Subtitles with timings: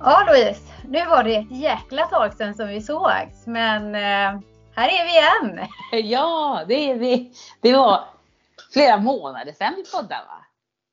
[0.00, 4.40] Ja Louise, nu var det ett jäkla tag sedan som vi sågs men eh,
[4.74, 5.68] här är vi igen.
[6.10, 7.32] Ja, det är vi.
[7.60, 8.04] Det var
[8.72, 10.44] flera månader sedan vi poddade va?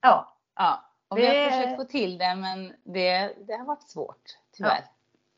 [0.01, 0.35] Ja.
[0.55, 0.81] Ja.
[1.09, 4.23] Och vi Det- har försökt få till det men det, det har varit svårt
[4.57, 4.83] tyvärr.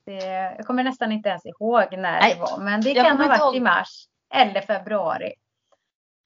[0.05, 0.13] Det,
[0.57, 3.23] jag kommer nästan inte ens ihåg när Nej, det var men det jag kan ha
[3.23, 3.55] inte varit ihåg.
[3.55, 5.33] i mars eller februari.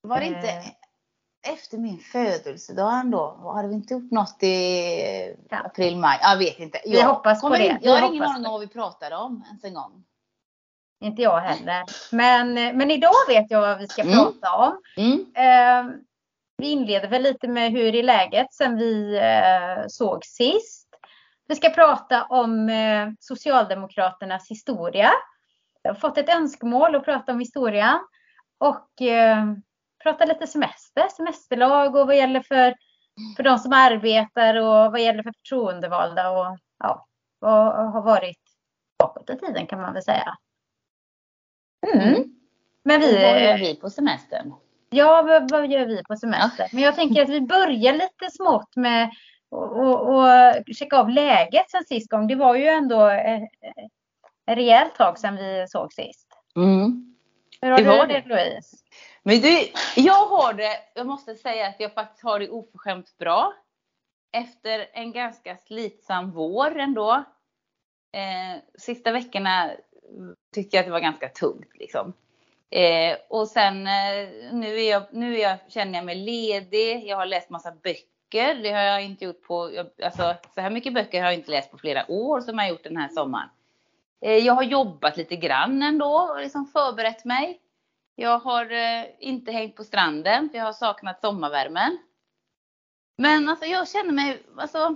[0.02, 0.64] Var det inte Eh.
[1.44, 3.52] Efter min födelsedag ändå?
[3.56, 6.20] Hade vi inte gjort något i april, maj?
[6.22, 6.82] Jag vet inte.
[6.86, 7.68] Vi Jag hoppas på det.
[7.68, 10.04] in- Vi Jag har ingen aning om vad vi pratade om ens en gång.
[11.04, 11.84] Inte jag heller.
[12.12, 14.14] Men, men idag vet jag vad vi ska Mm.
[14.14, 14.82] prata om.
[14.98, 15.26] Mm.
[15.36, 15.94] Eh,
[16.58, 20.88] vi inleder väl lite med hur är läget sen vi eh, såg sist.
[21.48, 25.12] Vi ska prata om eh, Socialdemokraternas historia.
[25.82, 28.00] Jag har fått ett önskemål att prata om historien.
[28.58, 29.46] Och eh,
[30.04, 30.81] prata lite semester,
[31.12, 32.76] semesterlag och vad gäller för,
[33.36, 37.08] för de som arbetar och vad gäller för förtroendevalda och ja,
[37.40, 38.40] vad har varit
[39.00, 40.38] bakåt i tiden kan man väl säga.
[41.94, 42.24] Mm.
[42.84, 44.54] Men Och vi, Vad gör vi på semestern?
[44.90, 46.68] Ja, vad, vad gör vi på semester?
[46.72, 49.12] Men jag tänker att vi börjar lite smått med
[49.50, 52.28] och, och, och checka av läget sen sist gång.
[52.28, 56.28] Det var ju ändå eh, ett rejält tag sedan vi såg sist.
[56.56, 57.16] Mm.
[57.62, 58.78] Hur har Det du var det Louise?
[59.24, 63.54] Men du, jag har det, jag måste säga att jag faktiskt har det oförskämt bra.
[64.32, 67.24] Efter en ganska slitsam vår ändå.
[68.14, 69.72] Eh, sista veckorna
[70.54, 72.14] tyckte jag att det var ganska tungt liksom.
[72.70, 77.08] Eh, och sen eh, nu, är jag, nu är jag, känner jag mig ledig.
[77.08, 78.56] Jag har läst massa böcker.
[78.56, 81.52] Det har jag inte gjort på, jag, alltså så här mycket böcker har jag inte
[81.52, 83.50] läst på flera år som jag har gjort den här sommaren.
[84.22, 87.60] Eh, jag har jobbat lite grann ändå och liksom förberett mig.
[88.16, 91.98] Jag har eh, inte hängt på stranden för jag har saknat sommarvärmen.
[93.18, 94.96] Men alltså jag känner mig, alltså.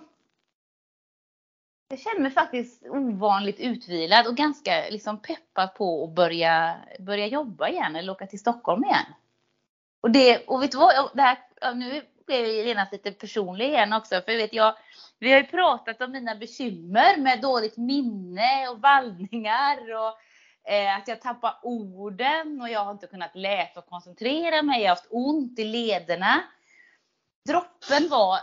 [1.89, 7.69] Jag känner mig faktiskt ovanligt utvilad och ganska liksom peppad på att börja, börja jobba
[7.69, 9.05] igen eller åka till Stockholm igen.
[10.01, 13.11] Och det, och vet du vad, Jag- det här, ja, nu blev jag genast lite
[13.11, 14.75] personlig igen också för vet jag,
[15.19, 20.17] vi har ju pratat om mina bekymmer med dåligt minne och vallningar och
[20.65, 24.81] eh, att jag tappar orden och jag har inte kunnat läsa och koncentrera mig.
[24.81, 26.43] Jag har haft ont i lederna.
[27.47, 28.37] Droppen var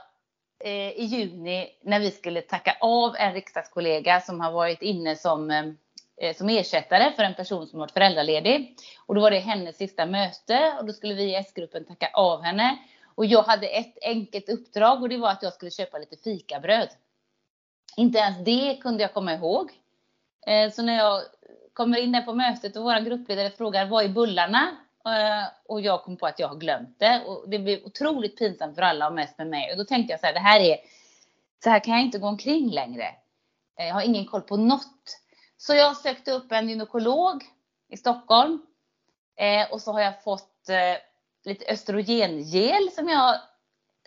[0.64, 5.50] eh, i juni när vi skulle tacka av en riksdagskollega som har varit inne som,
[5.50, 5.64] eh,
[6.20, 8.76] eh som ersättare för en person som varit föräldraledig.
[9.06, 12.42] Och då var det hennes sista möte och då skulle vi i S-gruppen tacka av
[12.42, 12.78] henne.
[13.14, 16.88] Och jag hade ett enkelt uppdrag och det var att jag skulle köpa lite fikabröd.
[17.96, 19.72] Inte ens det kunde jag komma ihåg.
[20.46, 21.22] Eh, så när jag
[21.72, 24.76] kommer in där på mötet och vår gruppledare frågar vad är bullarna?
[25.04, 27.22] Eh, och jag kom på att jag har glömt det.
[27.26, 29.72] Och det blev otroligt pinsamt för alla och mest med mig.
[29.72, 30.76] Och då tänkte jag så här, det här är,
[31.64, 33.06] så här kan jag inte gå omkring längre.
[33.78, 35.18] Eh, jag har ingen koll på något.
[35.56, 37.44] Så jag sökte upp en gynekolog
[37.88, 38.62] i Stockholm.
[39.36, 40.48] Eh, och så har jag fått
[41.44, 43.40] lite östrogengel som jag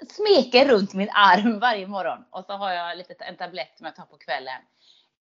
[0.10, 2.26] smeker runt min arm varje morgon.
[2.30, 4.62] Och så har jag lite, en tablett som jag tar på kvällen.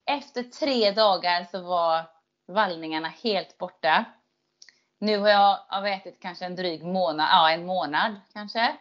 [0.06, 2.02] Efter tre dagar så var
[2.46, 4.04] vallningarna helt borta.
[4.98, 8.76] Nu har jag, jag har ätit kanske en dryg månad, ja en månad kanske.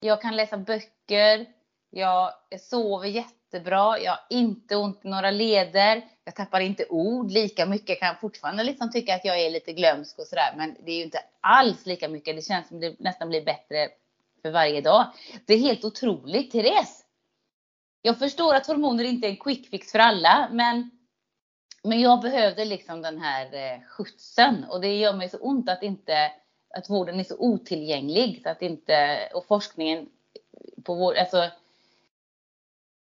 [0.00, 1.46] Jag kan läsa böcker.
[1.90, 3.98] Jag sover jättebra.
[3.98, 6.02] Jag har inte ont i några leder.
[6.24, 7.88] Jag tappar inte ord lika mycket.
[7.88, 10.54] Jag kan fortfarande liksom tycka att jag är lite glömsk och sådär.
[10.56, 12.36] Men det är ju inte alls lika mycket.
[12.36, 13.88] Det känns som det nästan blir bättre
[14.42, 15.06] för varje dag.
[15.46, 17.04] Det är helt otroligt, Therese.
[18.02, 20.90] Jag förstår att hormoner inte är en quick fix för alla, men,
[21.82, 25.82] men jag behövde liksom den här eh, skjutsen och det gör mig så ont att
[25.82, 26.32] inte
[26.74, 30.08] att vården är så otillgänglig så att inte och forskningen
[30.84, 31.50] på vår, alltså,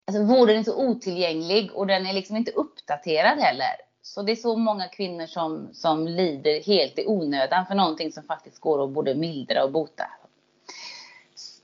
[0.07, 3.75] alltså vården är så otillgänglig och den är liksom inte uppdaterad heller.
[4.01, 8.23] Så det är så många kvinnor som, som lider helt i onödan för någonting som
[8.23, 10.09] faktiskt går att både mildra och bota.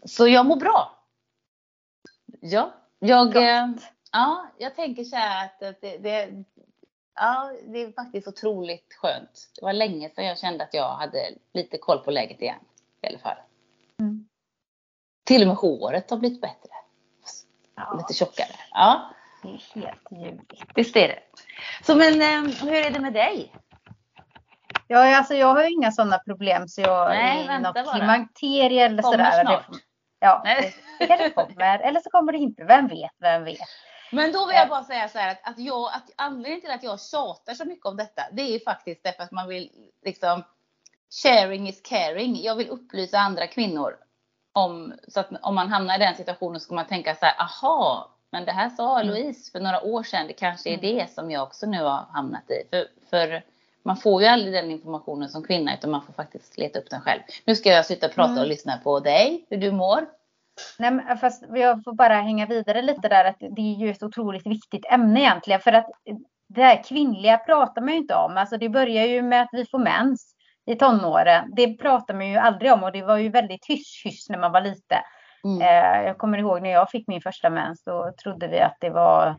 [0.05, 0.97] Så jag mår bra.
[2.39, 3.67] Ja, jag, eh,
[4.11, 6.43] ja, jag tänker så här att, att det, det,
[7.17, 9.49] ja, det är faktiskt otroligt skönt.
[9.59, 11.19] Det var länge sedan jag kände att jag hade
[11.53, 12.59] lite koll på läget igen.
[13.01, 13.37] I alla fall.
[13.99, 14.27] Mm.
[15.25, 16.69] Till och med håret har blivit bättre.
[17.75, 18.47] Ja, Lite tjockare.
[18.71, 19.09] Ja,
[19.43, 20.63] det är helt ljuvligt.
[20.75, 21.19] visst är det.
[21.83, 23.53] Så men eh, hur är det med dig?
[24.87, 27.95] Ja, alltså jag har ju inga sådana problem så jag Nej, är i vänta något
[27.95, 29.43] klimakterie eller Kommer sådär.
[29.43, 29.65] snart.
[30.19, 30.75] Ja, Nej.
[30.99, 31.79] det kanske kommer.
[31.79, 32.63] Eller så kommer det inte.
[32.63, 33.59] Vem vet, vem vet.
[34.11, 36.83] Men då vill jag bara säga så här att, att, jag, att anledningen till att
[36.83, 39.71] jag tjatar så mycket om detta, det är faktiskt därför att man vill
[40.05, 40.43] liksom
[41.23, 42.41] sharing is caring.
[42.41, 43.97] Jag vill upplysa andra kvinnor
[44.53, 47.41] om, så att om man hamnar i den situationen så ska man tänka så här,
[47.41, 49.07] aha, Men det här sa mm.
[49.13, 50.27] Louise för några år sedan.
[50.27, 50.97] Det kanske är mm.
[50.97, 52.63] det som jag också nu har hamnat i.
[52.69, 53.43] För, för
[53.83, 57.01] man får ju aldrig den informationen som kvinna utan man får faktiskt leta upp den
[57.01, 57.21] själv.
[57.45, 58.41] Nu ska jag sitta och prata mm.
[58.41, 60.07] och lyssna på dig, hur du mår.
[60.79, 64.03] Nej, men fast jag får bara hänga vidare lite där att det är ju ett
[64.03, 65.89] otroligt viktigt ämne egentligen för att
[66.49, 68.37] det här kvinnliga pratar man ju inte om.
[68.37, 70.33] Alltså det börjar ju med att vi får mens
[70.65, 71.53] i tonåren.
[71.55, 74.61] Det pratar man ju aldrig om och det var ju väldigt hysch-hysch när man var
[74.61, 75.01] liten.
[75.43, 75.61] Mm.
[75.61, 78.89] Eh, jag kommer ihåg när jag fick min första mens, då trodde vi att det
[78.89, 79.35] var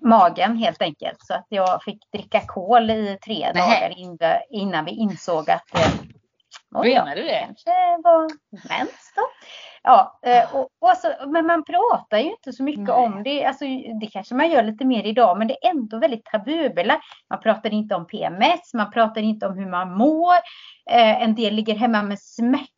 [0.00, 1.18] magen helt enkelt.
[1.20, 3.80] Så att jag fick dricka kol i tre Nej.
[3.80, 5.70] dagar innan vi insåg att
[6.82, 7.44] Menar du det?
[7.46, 7.70] kanske
[8.04, 9.22] var mens då.
[9.82, 12.96] Ja, eh, och, och alltså, men man pratar ju inte så mycket Nej.
[12.96, 13.44] om det.
[13.44, 13.64] Alltså,
[14.00, 17.04] det kanske man gör lite mer idag, men det är ändå väldigt tabubelagt.
[17.30, 20.34] Man pratar inte om PMS, man pratar inte om hur man mår.
[20.90, 22.74] Eh, en del ligger hemma med smärta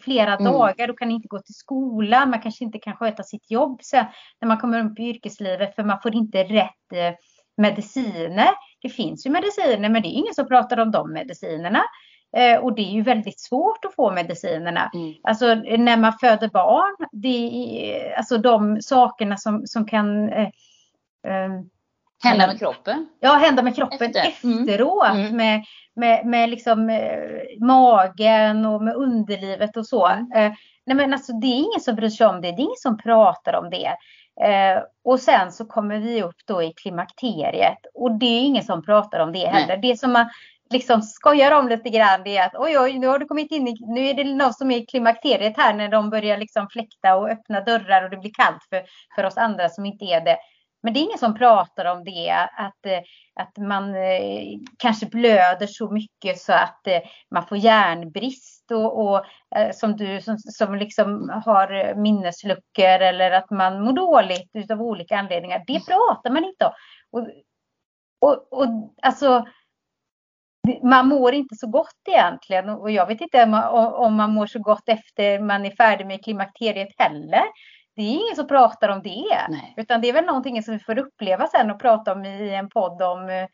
[0.00, 0.52] flera mm.
[0.52, 2.30] dagar och kan inte gå till skolan.
[2.30, 4.06] Man kanske inte kan sköta sitt jobb sen
[4.40, 7.14] när man kommer upp i yrkeslivet för man får inte rätt eh,
[7.56, 8.50] mediciner.
[8.82, 11.82] Det finns ju mediciner men det är ingen som pratar om de medicinerna.
[12.36, 14.90] Eh, och det är ju väldigt svårt att få medicinerna.
[14.94, 15.14] Mm.
[15.22, 20.48] Alltså när man föder barn, det är, alltså de sakerna som, som kan eh,
[21.26, 21.50] eh,
[22.24, 23.06] Hända med kroppen?
[23.20, 24.46] Ja, hända med kroppen Efter.
[24.48, 24.62] Mm.
[24.62, 25.14] efteråt.
[25.14, 25.36] Mm.
[25.36, 25.64] Med,
[25.96, 30.06] med, med liksom eh, magen och med underlivet och så.
[30.06, 30.32] Mm.
[30.32, 30.52] Eh,
[30.86, 32.48] nej men alltså det är ingen som bryr sig om det.
[32.48, 33.96] Det är ingen som pratar om det.
[34.40, 38.84] Eh, och sen så kommer vi upp då i klimakteriet och det är ingen som
[38.84, 39.76] pratar om det heller.
[39.78, 39.90] Nej.
[39.90, 40.26] Det som man
[40.70, 43.68] liksom skojar om lite grann det är att oj, oj, nu har du kommit in
[43.68, 47.16] i, nu är det någon som är i klimakteriet här när de börjar liksom fläkta
[47.16, 48.82] och öppna dörrar och det blir kallt för,
[49.14, 50.36] för oss andra som inte är det.
[50.82, 52.86] Men det är ingen som pratar om det, att,
[53.34, 57.00] att man eh, kanske blöder så mycket så att eh,
[57.30, 59.24] man får järnbrist och, och
[59.56, 65.16] eh, som du som, som liksom har minnesluckor eller att man mår dåligt utav olika
[65.18, 65.64] anledningar.
[65.66, 66.72] Det pratar man inte om.
[67.10, 67.28] Och,
[68.20, 69.44] och, och alltså,
[70.82, 73.42] man mår inte så gott egentligen och jag vet inte
[73.94, 77.42] om man mår så gott efter man är färdig med klimakteriet heller
[77.96, 79.46] det är ingen som pratar om det.
[79.48, 79.74] Nej.
[79.76, 82.68] Utan det är väl någonting som vi får uppleva sen och prata om i en
[82.68, 83.48] podd om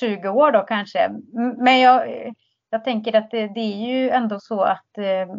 [0.00, 1.10] 20 eh, år då kanske.
[1.58, 2.32] Men jag,
[2.70, 5.34] jag tänker att det, det är ju ändå så att eh,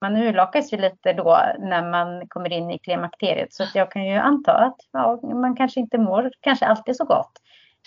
[0.00, 3.52] man urlakas ju lite då när man kommer in i klimakteriet.
[3.52, 7.04] Så att jag kan ju anta att ja, man kanske inte mår kanske alltid så
[7.04, 7.32] gott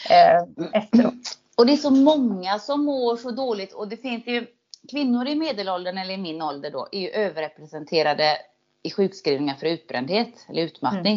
[0.10, 1.41] eh, efteråt.
[1.62, 4.48] Och det är så många som mår så dåligt och det finns ju
[4.92, 8.38] kvinnor i medelåldern eller i min ålder då är ju överrepresenterade
[8.84, 11.14] i sjukskrivningar för utbrändhet eller utmattning.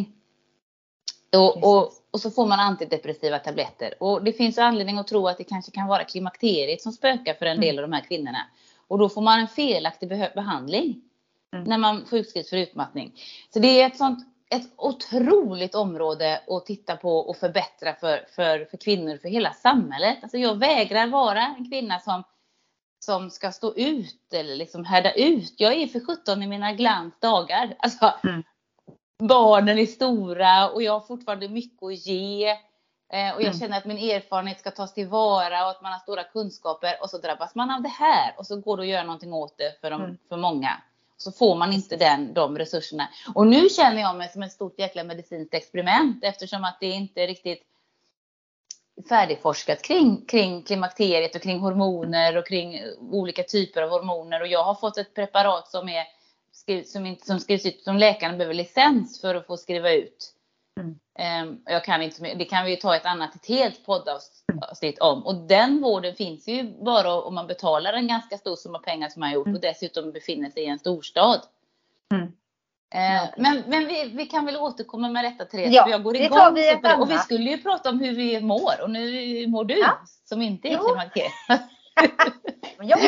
[1.32, 1.46] Mm.
[1.46, 3.94] Och, och, och, så får man antidepressiva tabletter.
[4.00, 7.46] Och det finns anledning att tro att det kanske kan vara klimakteriet som spökar för
[7.46, 7.84] en del mm.
[7.84, 8.46] av de här kvinnorna.
[8.88, 11.02] Och då får man en felaktig behandling
[11.52, 11.64] mm.
[11.64, 13.12] när man sjukskrivs för utmattning.
[13.52, 18.64] Så det är ett sånt ett otroligt område att titta på och förbättra för, för,
[18.70, 20.18] för kvinnor, för hela samhället.
[20.22, 22.22] Alltså jag vägrar vara en kvinna som
[23.04, 25.54] som ska stå ut eller liksom härda ut.
[25.56, 27.74] Jag är för 17 i mina glans dagar.
[27.78, 28.42] Alltså, mm.
[29.18, 32.48] Barnen är stora och jag har fortfarande mycket att ge.
[33.12, 33.58] Eh, och jag mm.
[33.58, 37.02] känner att min erfarenhet ska tas tillvara och att man har stora kunskaper.
[37.02, 39.58] Och så drabbas man av det här och så går det att göra någonting åt
[39.58, 40.18] det för, de, mm.
[40.28, 40.82] för många.
[41.16, 43.08] Så får man inte den, de resurserna.
[43.34, 47.22] Och nu känner jag mig som ett stort jäkla medicinskt experiment eftersom att det inte
[47.22, 47.62] är riktigt
[49.08, 54.40] färdigforskat kring, kring klimakteriet och kring hormoner och kring olika typer av hormoner.
[54.40, 56.04] Och jag har fått ett preparat som, är,
[56.84, 60.33] som, som skrivs ut, som läkaren behöver licens för att få skriva ut.
[60.80, 61.48] Mm.
[61.48, 65.26] Um, jag kan inte, det kan vi ta ett annat, ett helt poddavsnitt om.
[65.26, 69.20] Och den vården finns ju bara om man betalar en ganska stor summa pengar som
[69.20, 69.56] man har gjort mm.
[69.56, 71.40] och dessutom befinner sig i en storstad.
[72.14, 72.32] Mm.
[72.94, 76.54] Eh, men, men vi, vi, kan väl återkomma med detta Therese, ja, jag går igång.
[76.54, 76.94] Vi det.
[76.94, 79.98] Och vi skulle ju prata om hur vi mår och nu mår du ja.
[80.24, 81.32] som inte är klimakteriet.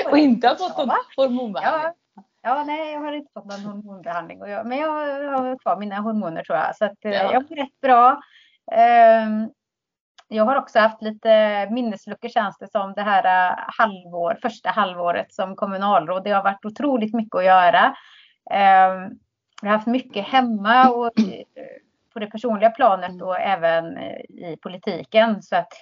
[0.11, 1.83] och inte har fått någon hormonbehandling.
[1.85, 2.06] Ja.
[2.47, 4.43] Ja, nej jag har inte fått någon hormonbehandling.
[4.43, 4.91] Och jag, men jag
[5.39, 6.77] har kvar mina hormoner tror jag.
[6.77, 7.33] Så att, eh, ja.
[7.33, 8.21] jag mår rätt bra.
[9.27, 9.51] Um,
[10.29, 15.35] jag har också haft lite minnesluckor känns det som det här uh, halvår, första halvåret
[15.35, 16.25] som kommunalråd.
[16.25, 17.87] Det har varit otroligt mycket att göra.
[18.51, 19.19] Um,
[19.63, 21.13] jag har haft mycket hemma och
[22.13, 25.43] på det personliga planet och även i politiken.
[25.43, 25.73] Så att,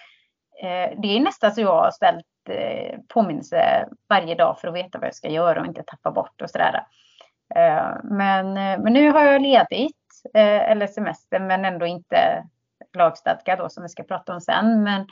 [0.63, 4.99] eh, det är nästan så jag har ställt eh, påminnelse varje dag för att veta
[4.99, 6.87] vad jag ska göra och inte tappa bort och sådär.
[7.55, 12.45] Eh, men, eh, men nu har jag ledigt eh, eller semester men ändå inte
[12.97, 14.83] lagstadgad då som vi ska prata om sen.
[14.83, 15.07] Men,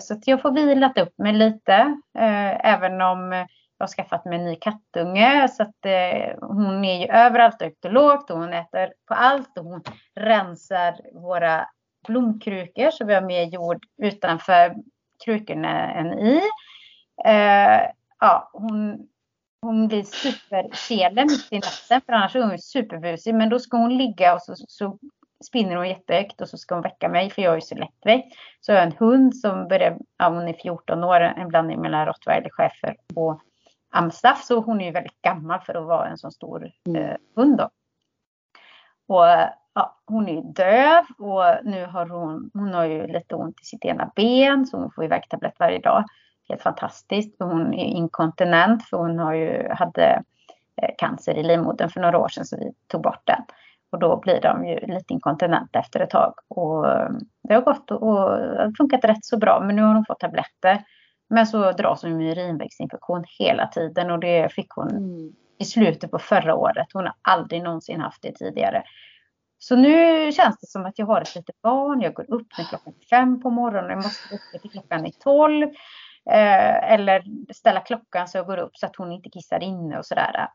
[0.00, 1.96] så att jag får vilat upp mig lite
[2.62, 3.46] även om
[3.82, 7.84] jag har skaffat mig en ny kattunge så att eh, hon är ju överallt högt
[7.84, 9.82] och lågt och hon äter på allt och hon
[10.14, 11.68] rensar våra
[12.06, 14.74] blomkrukor så vi har mer jord utanför
[15.24, 16.40] krukorna än i.
[17.24, 17.80] Eh,
[18.20, 19.08] ja, hon,
[19.62, 23.98] hon blir supersele mitt i natten för annars är hon superbusig men då ska hon
[23.98, 24.98] ligga och så, så
[25.44, 28.36] spinner hon jättehögt och så ska hon väcka mig för jag är så lättväckt.
[28.60, 32.06] Så jag har en hund som börjar, ja, hon är 14 år, en blandning mellan
[32.06, 33.40] rottweiler, schäfer och
[33.90, 34.44] amstaff.
[34.44, 37.02] Så hon är ju väldigt gammal för att vara en så stor mm.
[37.02, 37.70] eh, hund då.
[39.12, 39.26] Och
[39.74, 43.84] ja, hon är döv och nu har hon, hon har ju lite ont i sitt
[43.84, 46.04] ena ben så hon får ju värktablett varje dag.
[46.48, 47.40] Helt fantastiskt.
[47.40, 50.22] Och hon är inkontinent för hon har ju, hade
[50.82, 53.42] eh, cancer i livmodern för några år sedan så vi tog bort den.
[53.90, 56.34] Och då blir de ju lite inkontinenta efter ett tag.
[56.48, 57.10] Och eh,
[57.42, 58.38] det har gått och
[58.78, 59.60] funkat rätt så bra.
[59.60, 60.84] Men nu har hon fått tabletter.
[61.28, 66.10] Men så dras hon med urinvägsinfektion hela tiden och det fick hon mm i slutet
[66.10, 66.86] på förra året.
[66.92, 68.82] Hon har aldrig någonsin haft det tidigare.
[69.58, 72.00] Så nu känns det som att jag har ett litet barn.
[72.00, 73.90] Jag går upp när klockan är fem på morgonen.
[73.90, 75.68] Jag måste gå upp till klockan är tolv.
[76.30, 80.06] Eh, eller ställa klockan så jag går upp så att hon inte kissar inne och
[80.06, 80.48] sådär.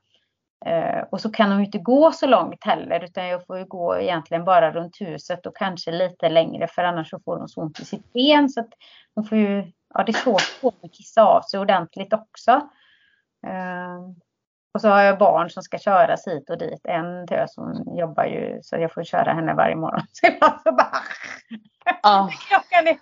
[0.65, 3.99] Eh, och så kan hon inte gå så långt heller utan jag får ju gå
[3.99, 7.79] egentligen bara runt huset och kanske lite längre för annars så får hon så ont
[7.79, 8.73] i sitt ben så att
[9.15, 12.51] hon får ju, ja det är svårt att kissa av sig ordentligt också.
[13.47, 13.99] Eh,
[14.77, 16.81] och så har jag barn som ska köras hit och dit.
[16.83, 20.01] En tös hon jobbar ju så jag får köra henne varje morgon.
[20.11, 21.01] Så jag så bara...
[22.03, 22.29] Oh.
[22.49, 22.97] Klockan är,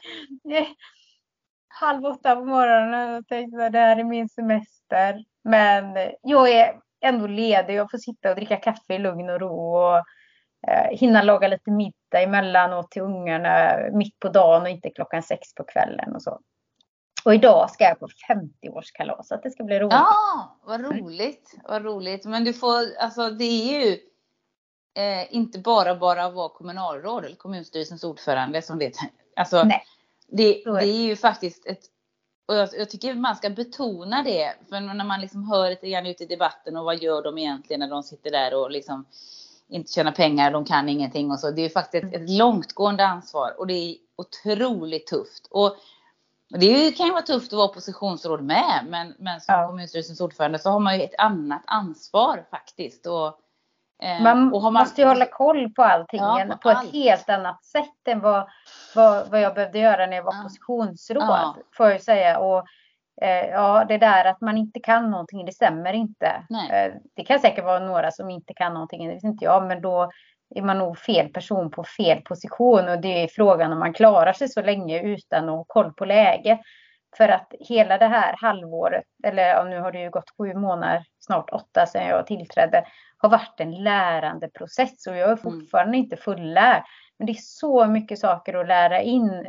[1.67, 5.23] halv åtta på morgonen och tänkte att det här är min semester.
[5.43, 9.75] Men jag är ändå ledig och får sitta och dricka kaffe i lugn och ro
[9.75, 9.97] och
[10.67, 15.53] eh, hinna laga lite middag emellanåt till ungarna mitt på dagen och inte klockan sex
[15.55, 16.39] på kvällen och så.
[17.25, 19.93] Och idag ska jag på 50-årskalas så att det ska bli roligt.
[19.93, 21.55] Ja, vad roligt.
[21.63, 22.25] Vad roligt.
[22.25, 23.99] Men du får, alltså det är ju
[24.95, 28.93] eh, inte bara bara att vara kommunalråd eller kommunstyrelsens ordförande som det
[29.35, 29.83] Alltså, Nej.
[30.27, 31.79] Det, det är ju faktiskt ett
[32.47, 34.53] och jag, jag, tycker man ska betona det.
[34.69, 37.79] För när man liksom hör lite grann ute i debatten och vad gör de egentligen
[37.79, 39.05] när de sitter där och liksom
[39.67, 41.51] inte tjänar pengar, de kan ingenting och så.
[41.51, 45.47] Det är faktiskt ett, ett långtgående ansvar och det är otroligt tufft.
[45.49, 45.77] Och
[46.49, 49.67] det kan ju vara tufft att vara oppositionsråd med, men, men som ja.
[49.67, 53.07] kommunstyrelsens ordförande så har man ju ett annat ansvar faktiskt.
[53.07, 53.39] Och,
[54.03, 56.87] Eh, man, man måste ju hålla koll på allting ja, på, på allt.
[56.87, 58.49] ett helt annat sätt än vad,
[58.95, 60.43] vad, vad jag behövde göra när jag var ja.
[60.43, 61.23] positionsråd.
[61.23, 61.57] Ja.
[61.77, 62.39] Får jag säga.
[62.39, 62.65] Och,
[63.21, 66.25] eh, ja, det där att man inte kan någonting, det stämmer inte.
[66.71, 69.67] Eh, det kan säkert vara några som inte kan någonting, det vet inte jag.
[69.67, 70.11] Men då
[70.55, 72.89] är man nog fel person på fel position.
[72.89, 76.05] Och det är frågan om man klarar sig så länge utan att ha koll på
[76.05, 76.59] läget.
[77.17, 81.49] För att hela det här halvåret, eller nu har det ju gått sju månader, snart
[81.49, 82.85] åtta sedan jag tillträdde,
[83.17, 85.37] har varit en lärande process och jag är mm.
[85.37, 86.03] fortfarande mm.
[86.03, 86.83] inte fullärd.
[87.17, 89.45] Men det är så mycket saker att lära in.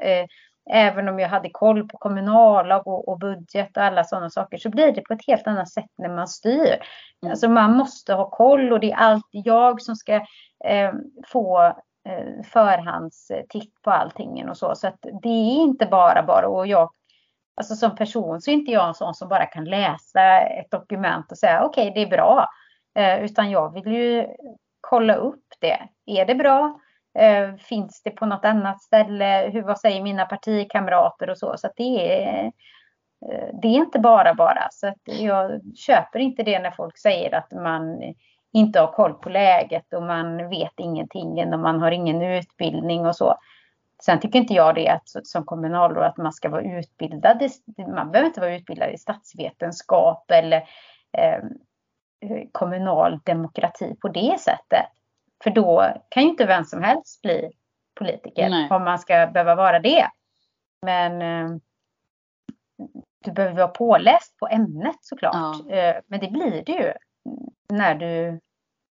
[0.70, 4.70] Även om jag hade koll på kommunallag och, och, budget och alla sådana saker så
[4.70, 6.76] blir det på ett helt annat sätt när man styr.
[7.22, 7.30] Mm.
[7.30, 10.14] Alltså man måste ha koll och det är alltid jag som ska
[10.64, 10.92] eh,
[11.26, 11.64] få
[12.08, 14.74] eh, förhandstitt på allting och så.
[14.74, 16.90] Så att det är inte bara bara och jag
[17.58, 21.32] Alltså som person så är inte jag en sån som bara kan läsa ett dokument
[21.32, 22.48] och säga okej, okay, det är bra.
[22.98, 24.26] Eh, utan jag vill ju
[24.80, 25.88] kolla upp det.
[26.06, 26.80] Är det bra?
[27.18, 29.50] Eh, finns det på något annat ställe?
[29.52, 31.54] Hur, vad säger mina partikamrater och så?
[31.56, 32.44] Så det är,
[33.32, 34.68] eh, det är inte bara bara.
[34.70, 38.14] Så jag köper inte det när folk säger att man
[38.52, 43.16] inte har koll på läget och man vet ingenting och man har ingen utbildning och
[43.16, 43.36] så.
[44.04, 47.50] Sen tycker inte jag det att som kommunalråd att man ska vara utbildad.
[47.94, 50.56] Man behöver inte vara utbildad i statsvetenskap eller
[51.18, 51.42] eh,
[52.52, 54.86] kommunal demokrati på det sättet.
[55.46, 57.50] För då kan ju inte vem som helst bli
[57.94, 58.70] politiker Nej.
[58.70, 60.08] om man ska behöva vara det.
[60.82, 61.56] Men eh,
[63.24, 65.56] du behöver vara påläst på ämnet såklart.
[65.68, 65.74] Ja.
[65.74, 66.92] Eh, men det blir du ju
[67.68, 68.40] när du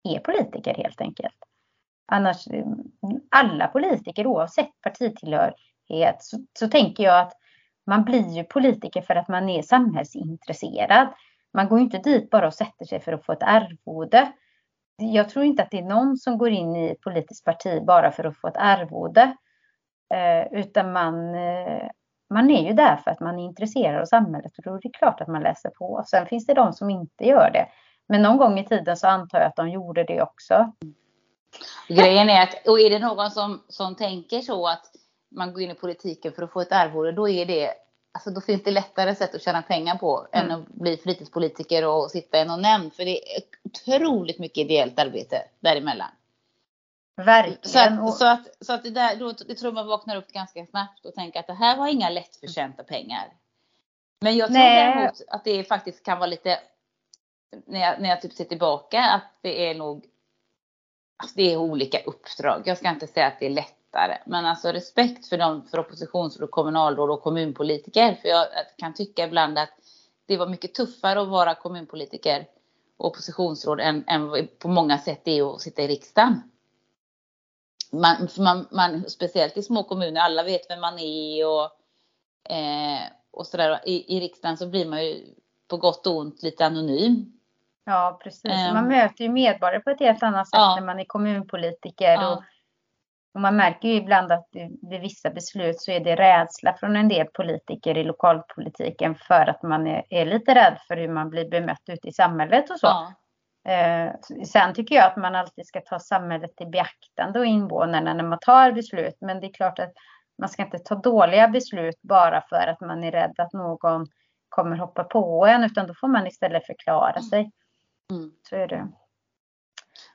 [0.03, 1.35] är politiker helt enkelt.
[2.07, 2.47] Annars,
[3.29, 7.33] alla politiker oavsett partitillhörighet så, så tänker jag att
[7.85, 11.07] man blir ju politiker för att man är samhällsintresserad.
[11.53, 14.31] Man går inte dit bara och sätter sig för att få ett arvode.
[14.97, 18.11] Jag tror inte att det är någon som går in i ett politiskt parti bara
[18.11, 19.35] för att få ett arvode.
[20.13, 21.89] Eh, utan man, eh,
[22.29, 24.89] man är ju där för att man är intresserad av samhället och då är det
[24.89, 26.03] klart att man läser på.
[26.07, 27.67] Sen finns det de som inte gör det.
[28.07, 30.71] Men någon gång i tiden så antar jag att de gjorde det också.
[31.87, 34.85] Grejen är att, och är det någon som, som tänker så att
[35.31, 37.73] man går in i politiken för att få ett arvode, då är det
[38.11, 40.45] alltså då finns det lättare sätt att tjäna pengar på mm.
[40.45, 42.93] än att bli fritidspolitiker och sitta i någon nämnd.
[42.93, 46.11] För det är otroligt mycket ideellt arbete däremellan.
[47.15, 47.59] Verkligen.
[47.63, 50.65] Så att, så att, så att det där, då, jag tror man vaknar upp ganska
[50.65, 53.33] snabbt och tänker att det här var inga lättförtjänta pengar.
[54.21, 54.85] Men jag tror Nej.
[54.85, 56.59] däremot att det faktiskt kan vara lite,
[57.65, 60.05] när jag, när jag typ ser tillbaka, att det är nog,
[61.17, 62.63] alltså det är olika uppdrag.
[62.65, 63.49] Jag ska inte säga att det är
[63.93, 68.17] lättare, men alltså respekt för dem, för oppositionsråd, kommunalråd och kommunpolitiker.
[68.21, 69.69] För jag kan tycka ibland att
[70.25, 72.45] det var mycket tuffare att vara kommunpolitiker
[72.97, 76.41] och oppositionsråd än, än på många sätt det är att sitta i riksdagen
[77.91, 81.63] man, man, man, speciellt i små kommuner, alla vet vem man är och,
[82.53, 83.79] eh, och sådär.
[83.85, 85.25] I, I riksdagen så blir man ju
[85.67, 87.33] på gott och ont lite anonym.
[87.85, 88.51] Ja, precis.
[88.51, 90.75] Um, man möter ju medborgare på ett helt annat sätt ja.
[90.75, 92.13] när man är kommunpolitiker.
[92.13, 92.33] Ja.
[92.33, 92.43] Och,
[93.33, 94.47] och, man märker ju ibland att
[94.89, 99.63] vid vissa beslut så är det rädsla från en del politiker i lokalpolitiken för att
[99.63, 102.87] man är, är lite rädd för hur man blir bemött ute i samhället och så.
[102.87, 103.13] Ja.
[103.71, 104.13] Eh,
[104.45, 108.39] sen tycker jag att man alltid ska ta samhället i beaktande och invånarna när man
[108.41, 109.17] tar beslut.
[109.21, 109.93] Men det är klart att
[110.37, 114.07] man ska inte ta dåliga beslut bara för att man är rädd att någon
[114.49, 117.23] kommer hoppa på en, utan då får man istället förklara mm.
[117.23, 117.51] sig.
[118.11, 118.31] Mm.
[118.49, 118.87] Så är det.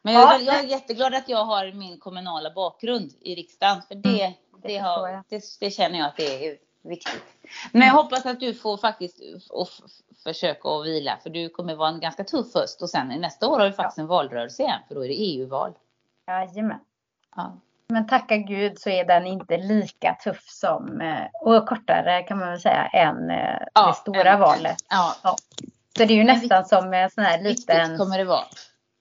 [0.06, 3.94] Men jag är, jag är jätteglad att jag har min kommunala bakgrund i riksdagen, för
[3.94, 4.32] det, mm,
[4.62, 7.24] det, det, har, det, det känner jag att det är viktigt.
[7.72, 9.20] Men jag hoppas att du får faktiskt
[9.50, 9.68] och
[10.24, 13.58] försöka att vila för du kommer vara en ganska tuff höst och sen nästa år
[13.58, 14.02] har vi faktiskt ja.
[14.02, 15.72] en valrörelse igen för då är det EU-val.
[16.26, 16.80] Jajamän.
[17.36, 17.56] Ja.
[17.88, 22.48] Men tacka gud så är den inte lika tuff som eh, och kortare kan man
[22.48, 24.76] väl säga än eh, ja, det stora en, valet.
[24.88, 25.36] Ja.
[25.96, 27.80] Så det är ju nästan som en sån här liten.
[27.80, 28.44] Viktigt kommer det vara.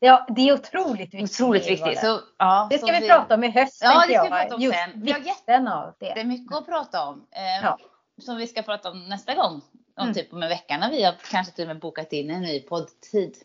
[0.05, 1.23] Ja, det är otroligt viktigt.
[1.23, 1.99] Otroligt viktigt.
[1.99, 3.81] Så, ja, det ska vi, vi prata om i höst.
[3.83, 5.01] Ja, det ska vi prata om Just sen.
[5.01, 6.13] vikten av det.
[6.13, 7.27] Det är mycket att prata om.
[7.31, 7.79] Eh, ja.
[8.21, 9.61] Som vi ska prata om nästa gång
[9.97, 10.13] om mm.
[10.13, 12.59] typ om en vecka när vi har kanske till och med bokat in en ny
[12.59, 13.35] poddtid.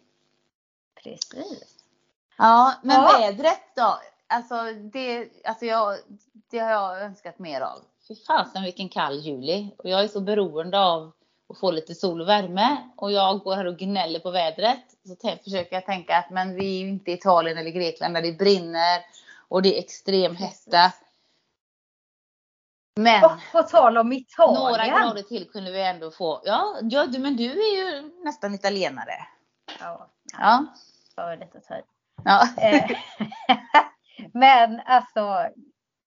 [1.03, 1.77] Precis.
[2.39, 3.19] Ja, men ja.
[3.19, 3.99] vädret då?
[4.27, 4.55] Alltså
[4.93, 5.97] det, alltså jag,
[6.51, 7.79] det har jag önskat mer av.
[8.09, 9.75] Fy fasen vilken kall juli.
[9.79, 11.13] Och jag är så beroende av
[11.51, 12.77] att få lite sol och värme.
[12.97, 14.85] Och jag går här och gnäller på vädret.
[15.05, 18.23] Så försöker jag tänka att men vi är ju inte i Italien eller Grekland där
[18.23, 19.01] det brinner
[19.49, 20.93] och det är extrem hetta.
[22.97, 24.63] Men och på tal om Italien.
[24.63, 26.41] Några grader till kunde vi ändå få.
[26.45, 29.27] Ja, ja du, men du är ju nästan italienare.
[29.81, 30.11] Ja.
[30.39, 30.67] Ja.
[31.15, 31.85] För lite tid.
[32.25, 32.49] Ja.
[32.59, 32.91] Eh,
[34.33, 35.49] men alltså,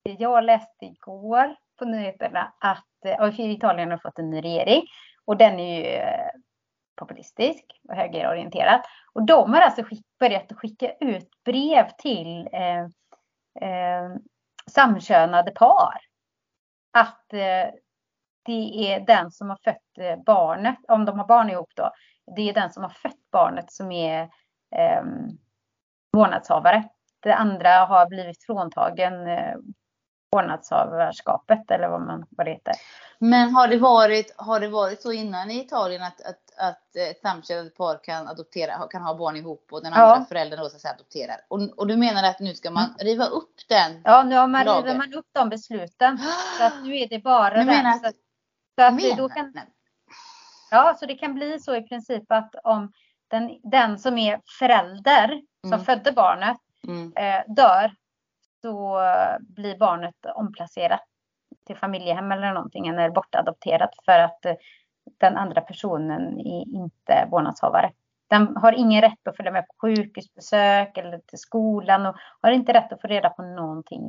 [0.03, 4.88] jag läste igår på nyheterna att eh, Italien har fått en ny regering
[5.25, 6.29] och den är ju eh,
[6.95, 8.81] populistisk och högerorienterad.
[9.13, 12.83] Och de har alltså skick, börjat skicka ut brev till eh,
[13.69, 14.09] eh,
[14.71, 15.99] samkönade par
[16.93, 17.73] att eh,
[18.45, 21.91] det är den som har fött eh, barnet, om de har barn ihop då,
[22.36, 24.21] det är den som har fött barnet som är
[24.75, 25.03] eh,
[26.12, 26.83] vårdnadshavare.
[27.19, 29.55] Det andra har blivit fråntagen eh,
[30.33, 32.73] vårdnadshavarskapet eller vad, man, vad det heter.
[33.19, 37.21] Men har det varit, har det varit så innan i Italien att, att, att ett
[37.21, 40.25] samkönat par kan adoptera, kan ha barn ihop och den andra ja.
[40.29, 41.37] föräldern då så att säga adopterar?
[41.47, 42.95] Och, och du menar att nu ska man mm.
[42.99, 46.19] riva upp den Ja, nu har man, river man upp de besluten.
[46.57, 48.11] så att nu är det bara du Menar så,
[48.79, 49.53] så att menar, då kan,
[50.71, 52.91] Ja, så det kan bli så i princip att om
[53.27, 55.85] den, den som är förälder som mm.
[55.85, 57.13] födde barnet mm.
[57.15, 57.91] eh, dör
[58.63, 59.02] så
[59.39, 61.02] blir barnet omplacerat
[61.67, 64.56] till familjehem eller någonting eller bortadopterat för att eh,
[65.17, 67.91] den andra personen är inte vårdnadshavare.
[68.30, 72.73] Den har ingen rätt att följa med på sjukhusbesök eller till skolan och har inte
[72.73, 74.08] rätt att få reda på någonting.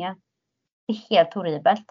[0.87, 1.87] Det är helt horribelt.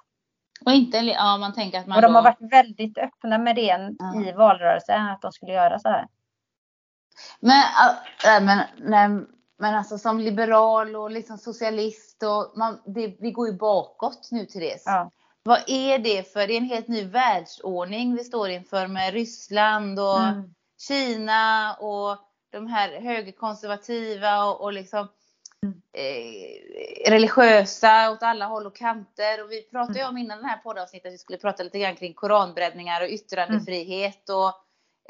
[0.66, 2.18] Och inte, ja, man tänker att man och de då...
[2.18, 4.22] har varit väldigt öppna med det ja.
[4.22, 6.08] i valrörelsen, att de skulle göra så här.
[7.40, 7.64] Men,
[8.28, 9.26] äh, men, nej,
[9.64, 14.46] men alltså som liberal och liksom socialist och man, det, vi går ju bakåt nu
[14.46, 14.84] Therese.
[14.86, 15.12] Ja.
[15.44, 20.00] Vad är det för, det är en helt ny världsordning vi står inför med Ryssland
[20.00, 20.54] och mm.
[20.88, 22.18] Kina och
[22.52, 25.08] de här högerkonservativa och, och liksom
[25.64, 25.82] mm.
[25.94, 29.44] eh, religiösa åt alla håll och kanter.
[29.44, 30.10] Och vi pratade ju mm.
[30.10, 34.30] om innan den här poddavsnittet att vi skulle prata lite grann kring koranbreddningar och yttrandefrihet
[34.30, 34.54] och,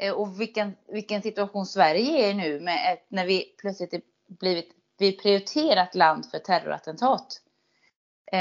[0.00, 4.00] eh, och vilken, vilken situation Sverige är nu med ett, när vi plötsligt är
[4.40, 7.40] blivit vi prioriterat land för terrorattentat.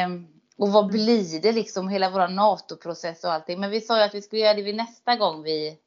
[0.05, 0.27] Um,
[0.57, 3.59] och vad blir det liksom, hela vår NATO-process och allting.
[3.59, 5.77] Men vi sa ju att vi skulle göra det vid nästa gång vi,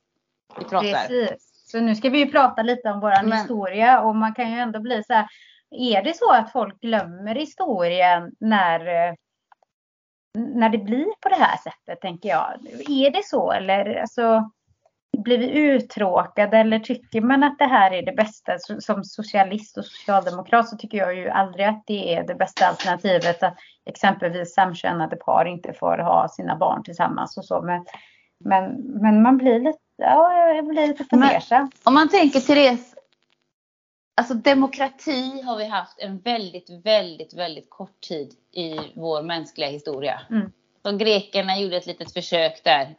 [0.58, 1.06] vi pratar.
[1.06, 1.52] Precis.
[1.66, 4.80] Så nu ska vi ju prata lite om vår historia och man kan ju ändå
[4.80, 5.26] bli så här.
[5.70, 8.80] Är det så att folk glömmer historien när,
[10.34, 12.66] när det blir på det här sättet, tänker jag.
[12.88, 14.50] Är det så eller alltså,
[15.18, 18.58] blir vi uttråkade eller tycker man att det här är det bästa?
[18.58, 23.42] Som socialist och socialdemokrat så tycker jag ju aldrig att det är det bästa alternativet
[23.42, 23.54] att
[23.86, 27.62] exempelvis samkönade par inte får ha sina barn tillsammans och så.
[27.62, 27.84] Men,
[28.44, 31.70] men, men man blir lite, ja, jag blir lite fundersam.
[31.84, 32.94] Om man tänker Therese,
[34.16, 40.20] alltså demokrati har vi haft en väldigt, väldigt, väldigt kort tid i vår mänskliga historia.
[40.30, 40.52] Mm.
[40.82, 42.94] Så grekerna gjorde ett litet försök där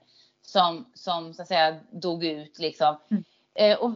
[0.49, 2.97] som, som så att säga dog ut liksom.
[3.11, 3.23] Mm.
[3.55, 3.91] Eh, och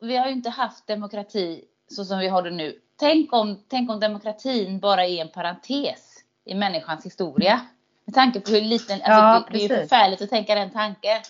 [0.00, 2.80] vi har ju inte haft demokrati så som vi har det nu.
[2.96, 7.60] Tänk om, tänk om demokratin bara är en parentes i människans historia.
[8.04, 10.70] Med tanke på hur liten, alltså ja, det, det är ju förfärligt att tänka den
[10.70, 11.20] tanken.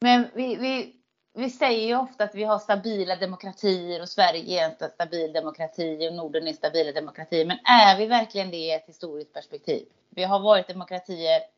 [0.00, 0.94] Men vi, vi,
[1.34, 6.08] vi säger ju ofta att vi har stabila demokratier och Sverige är en stabil demokrati
[6.10, 7.46] och Norden är stabila demokratier.
[7.46, 9.86] Men är vi verkligen det i ett historiskt perspektiv?
[10.10, 11.55] Vi har varit demokratier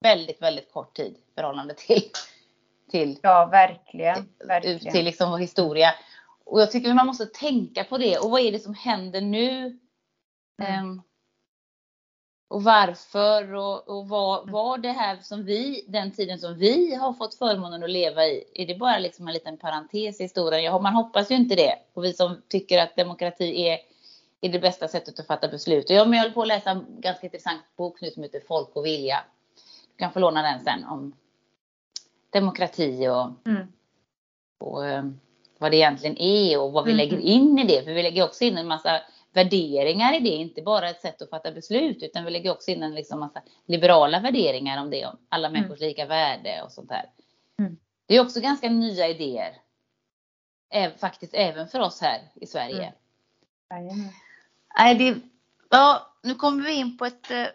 [0.00, 2.02] väldigt, väldigt kort tid i förhållande till,
[2.90, 4.92] till, ja, verkligen, verkligen.
[4.92, 5.94] till liksom vår historia.
[6.44, 8.18] Och jag tycker man måste tänka på det.
[8.18, 9.78] Och vad är det som händer nu?
[10.62, 10.84] Mm.
[10.84, 11.02] Um,
[12.50, 14.52] och varför och, och vad mm.
[14.52, 18.44] var det här som vi, den tiden som vi har fått förmånen att leva i,
[18.54, 20.82] är det bara liksom en liten parentes i historien?
[20.82, 21.74] Man hoppas ju inte det.
[21.94, 23.78] Och vi som tycker att demokrati är,
[24.40, 25.90] är det bästa sättet att fatta beslut.
[25.90, 28.42] Och jag, men jag håller på att läsa en ganska intressant bok nu som heter
[28.48, 29.24] Folk och vilja
[30.00, 31.12] kan få låna den sen om
[32.30, 33.72] demokrati och, mm.
[34.58, 35.04] och eh,
[35.58, 36.96] vad det egentligen är och vad vi mm.
[36.96, 37.84] lägger in i det.
[37.84, 39.00] För vi lägger också in en massa
[39.32, 42.82] värderingar i det, inte bara ett sätt att fatta beslut utan vi lägger också in
[42.82, 45.60] en liksom massa liberala värderingar om det, om alla mm.
[45.60, 47.04] människors lika värde och sånt där.
[47.58, 47.76] Mm.
[48.06, 49.56] Det är också ganska nya idéer.
[50.70, 52.92] Även, faktiskt även för oss här i Sverige.
[53.70, 54.08] Mm.
[54.78, 55.20] Nej, det,
[55.70, 57.46] ja, nu kommer vi in på ett eh,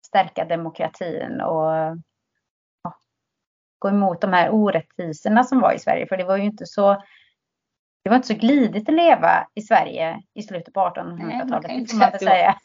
[0.06, 1.72] stärka demokratin och
[2.84, 2.98] ja,
[3.80, 6.08] gå emot de här orättvisorna som var i Sverige.
[6.08, 7.04] För det var ju inte så
[8.04, 11.89] det var inte så glidigt att leva i Sverige i slutet på 1800-talet.
[11.89, 12.60] kan man säga.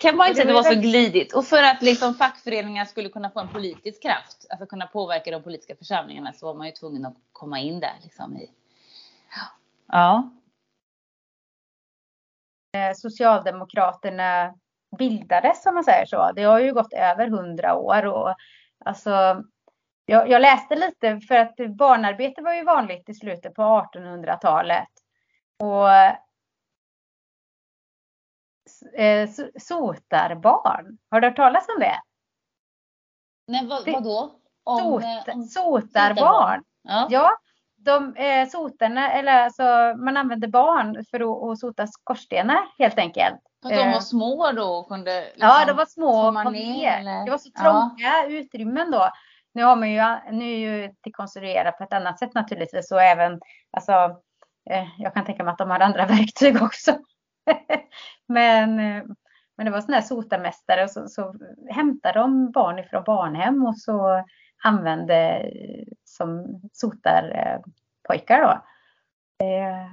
[0.00, 1.34] kan man inte säga att det var så glidigt.
[1.34, 5.42] Och för att liksom fackföreningar skulle kunna få en politisk kraft, alltså kunna påverka de
[5.42, 7.94] politiska församlingarna, så var man ju tvungen att komma in där.
[8.02, 8.50] Liksom i.
[9.88, 10.30] Ja.
[12.76, 14.54] Eh, Socialdemokraterna
[14.98, 16.32] bildades, om man säger så.
[16.32, 18.34] Det har ju gått över hundra år och
[18.84, 19.44] alltså
[20.04, 24.88] jag, jag, läste lite för att barnarbete var ju vanligt i slutet på 1800-talet.
[25.58, 25.90] Och
[29.00, 29.28] eh,
[29.60, 32.00] sotarbarn, har du hört talas om det?
[33.46, 34.38] Nej, vad, vadå?
[34.64, 36.64] Om, Sot, eh, om sotarbarn.
[36.82, 37.06] Ja.
[37.10, 37.30] ja,
[37.76, 39.62] de eh, sotarna, eller alltså
[39.96, 43.40] man använde barn för att, att sota skorstenar helt enkelt.
[43.62, 44.00] För de var eh.
[44.00, 47.24] små då och kunde liksom Ja, de var små och kom ner.
[47.24, 48.26] Det var så trånga ja.
[48.26, 49.10] utrymmen då.
[49.52, 53.02] Nu har man ju, nu är ju det konstruerat på ett annat sätt naturligtvis och
[53.02, 53.92] även, alltså,
[54.70, 56.98] eh, jag kan tänka mig att de har andra verktyg också.
[58.28, 59.04] men, eh,
[59.56, 61.34] men det var sådana här sotarmästare och så, så
[61.70, 64.24] hämtade de barn ifrån barnhem och så
[64.62, 68.52] använde eh, som sotarpojkar eh, då.
[69.44, 69.90] Eh,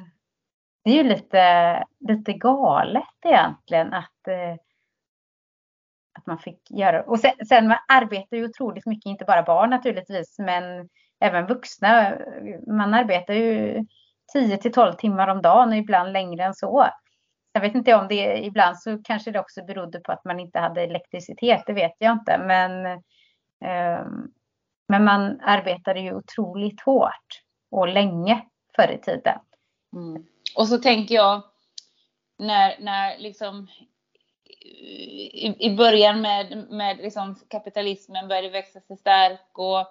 [0.84, 4.28] det är ju lite, lite galet egentligen att
[6.14, 7.04] att man fick göra.
[7.04, 12.18] Och sen, sen man arbetar ju otroligt mycket, inte bara barn naturligtvis, men även vuxna.
[12.68, 13.86] Man arbetar ju
[14.34, 16.90] 10 till 12 timmar om dagen och ibland längre än så.
[17.54, 20.60] Jag vet inte om det ibland så kanske det också berodde på att man inte
[20.60, 22.38] hade elektricitet, det vet jag inte.
[22.38, 22.86] Men,
[23.66, 24.06] eh,
[24.88, 27.42] men man arbetade ju otroligt hårt
[27.72, 28.42] och länge
[28.76, 29.40] förr i tiden.
[29.94, 30.26] Mm.
[30.56, 31.42] Och så tänker jag
[32.38, 33.68] när, när liksom
[34.50, 39.86] i, i början med, med liksom kapitalismen började växa sig stark och,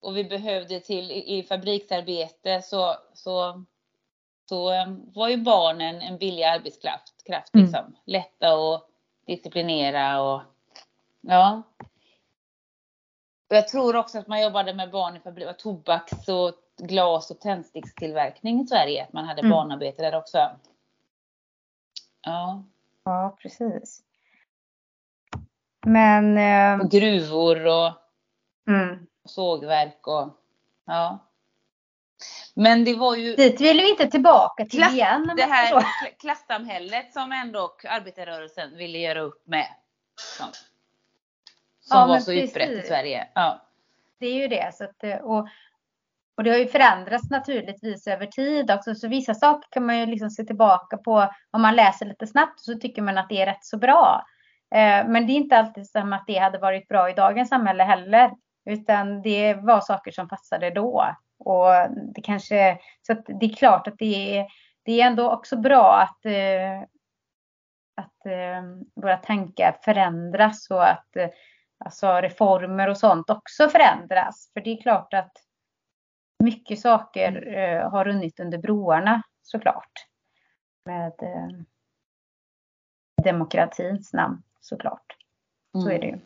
[0.00, 3.64] och vi behövde till i, i fabriksarbete så, så,
[4.48, 7.24] så um, var ju barnen en billig arbetskraft.
[7.26, 7.66] Kraft, mm.
[7.66, 7.96] liksom.
[8.04, 8.88] Lätta att
[9.26, 10.42] disciplinera och
[11.20, 11.62] ja.
[13.50, 17.40] Och jag tror också att man jobbade med barn i fabrik, tobaks och glas och
[17.40, 19.02] tändstickstillverkning i Sverige.
[19.02, 19.50] Att man hade mm.
[19.50, 20.38] barnarbete där också.
[22.22, 22.64] Ja.
[23.04, 24.02] Ja, precis.
[25.86, 26.38] Men...
[26.38, 27.92] Eh, och gruvor och
[28.68, 29.06] mm.
[29.24, 30.28] sågverk och
[30.86, 31.18] ja.
[32.54, 33.36] Men det var ju...
[33.36, 35.32] Dit vill vi inte tillbaka till Klass, igen.
[35.36, 35.82] Det här
[36.18, 39.68] klassamhället som ändå arbetarrörelsen ville göra upp med.
[40.16, 40.46] Som,
[41.80, 42.50] som ja, var så precis.
[42.50, 43.28] utbrett i Sverige.
[43.34, 43.60] Ja.
[44.18, 44.74] Det är ju det.
[44.74, 45.48] Så att, och,
[46.36, 48.94] och det har ju förändrats naturligtvis över tid också.
[48.94, 52.60] Så vissa saker kan man ju liksom se tillbaka på om man läser lite snabbt
[52.60, 54.24] så tycker man att det är rätt så bra.
[54.74, 57.82] Eh, men det är inte alltid som att det hade varit bra i dagens samhälle
[57.82, 58.30] heller.
[58.70, 61.16] Utan det var saker som passade då.
[61.38, 61.70] Och
[62.14, 64.46] det kanske, så att det är klart att det är,
[64.84, 66.80] det är ändå också bra att, eh,
[67.96, 68.62] att eh,
[69.02, 71.08] våra tankar förändras och att
[71.84, 74.50] alltså reformer och sånt också förändras.
[74.52, 75.32] För det är klart att
[76.44, 79.92] mycket saker eh, har runnit under broarna såklart.
[80.84, 81.48] Med eh,
[83.24, 85.16] demokratins namn såklart.
[85.72, 86.18] Så är det ju.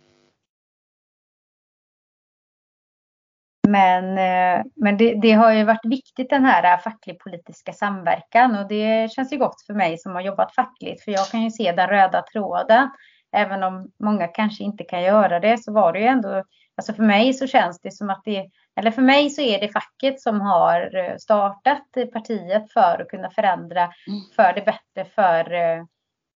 [3.69, 8.69] Men, eh, men det, det, har ju varit viktigt den här eh, facklig-politiska samverkan och
[8.69, 11.73] det känns ju gott för mig som har jobbat fackligt för jag kan ju se
[11.73, 12.91] den röda tråden.
[13.33, 16.45] Även om många kanske inte kan göra det så var det ju ändå,
[16.77, 19.69] alltså för mig så känns det som att det, eller för mig så är det
[19.69, 24.21] facket som har eh, startat partiet för att kunna förändra mm.
[24.37, 25.85] för det bättre för, eh,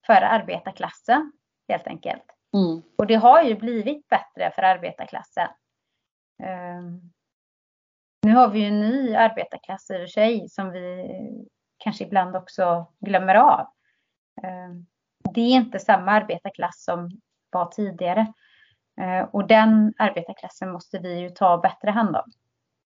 [0.05, 1.31] för arbetarklassen
[1.67, 2.23] helt enkelt.
[2.53, 2.81] Mm.
[2.97, 5.47] Och det har ju blivit bättre för arbetarklassen.
[6.43, 7.11] Um,
[8.21, 11.07] nu har vi ju en ny arbetarklass i och för sig som vi
[11.77, 13.67] kanske ibland också glömmer av.
[14.43, 14.85] Um,
[15.33, 17.09] det är inte samma arbetarklass som
[17.51, 18.33] var tidigare.
[19.01, 22.31] Uh, och den arbetarklassen måste vi ju ta bättre hand om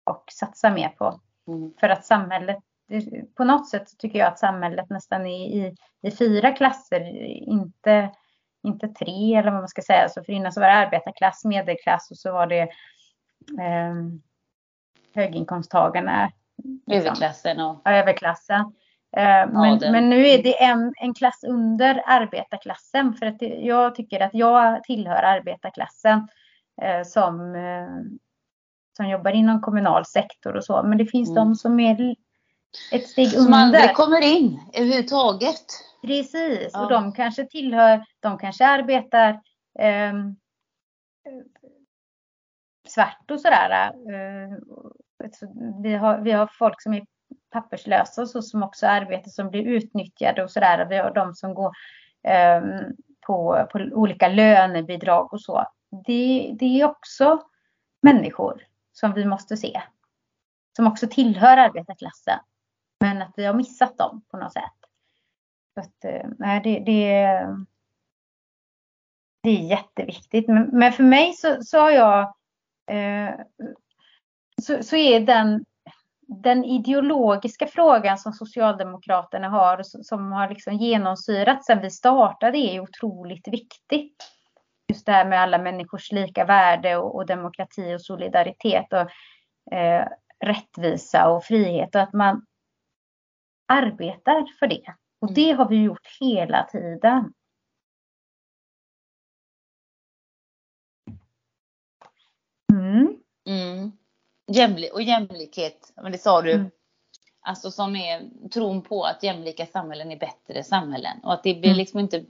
[0.03, 1.19] och satsa mer på.
[1.47, 1.73] Mm.
[1.79, 2.57] För att samhället,
[3.35, 7.01] på något sätt tycker jag att samhället nästan är i, i fyra klasser,
[7.49, 8.09] inte,
[8.63, 10.09] inte tre eller vad man ska säga.
[10.09, 12.61] Så för innan så var det arbetarklass, medelklass och så var det
[13.59, 13.95] eh,
[15.13, 16.31] höginkomsttagarna.
[16.63, 16.93] Liksom.
[16.93, 17.81] Överklassen och...
[17.83, 18.73] Ja, överklassen.
[19.17, 23.13] Eh, men, men, nu är det en, en klass under arbetarklassen.
[23.13, 26.27] För att jag tycker att jag tillhör arbetarklassen
[26.81, 28.15] eh, som, eh,
[28.97, 30.83] som jobbar inom kommunal sektor och så.
[30.83, 31.35] Men det finns mm.
[31.35, 32.15] de som är
[32.91, 33.51] ett steg som under.
[33.51, 35.65] Som aldrig kommer in överhuvudtaget.
[36.01, 36.83] Precis, ja.
[36.83, 39.29] och de kanske tillhör, de kanske arbetar
[39.79, 40.13] eh,
[42.87, 43.91] svart och sådär.
[43.93, 44.57] Eh,
[45.83, 47.05] vi, har, vi har folk som är
[47.53, 50.85] papperslösa och så, som också arbetar som blir utnyttjade och sådär.
[50.85, 51.71] Vi har de som går
[52.27, 52.61] eh,
[53.27, 55.65] på, på olika lönebidrag och så.
[56.05, 57.41] Det, det är också
[58.01, 58.63] människor
[58.93, 59.81] som vi måste se.
[60.75, 62.39] Som också tillhör arbetarklassen.
[62.99, 64.63] Men att vi har missat dem på något sätt.
[65.73, 67.25] Så att, eh, nej, det, det,
[69.43, 70.47] det är jätteviktigt.
[70.47, 72.21] Men, men för mig så, så har jag
[72.91, 73.35] eh,
[74.61, 75.65] så, så är den,
[76.41, 83.47] den ideologiska frågan som Socialdemokraterna har, som har liksom genomsyrat sedan vi startade, är otroligt
[83.47, 84.15] viktigt.
[84.89, 90.07] Just det här med alla människors lika värde och, och demokrati och solidaritet och eh,
[90.45, 92.45] rättvisa och frihet och att man
[93.67, 94.95] arbetar för det.
[95.19, 95.33] Och mm.
[95.33, 97.33] det har vi gjort hela tiden.
[102.73, 103.17] Mm.
[103.45, 103.91] Mm.
[104.53, 106.51] Jämli och jämlikhet, men det sa du.
[106.51, 106.71] Mm.
[107.41, 111.19] Alltså som är tron på att jämlika samhällen är bättre samhällen.
[111.23, 111.77] Och att det blir mm.
[111.77, 112.25] liksom inte,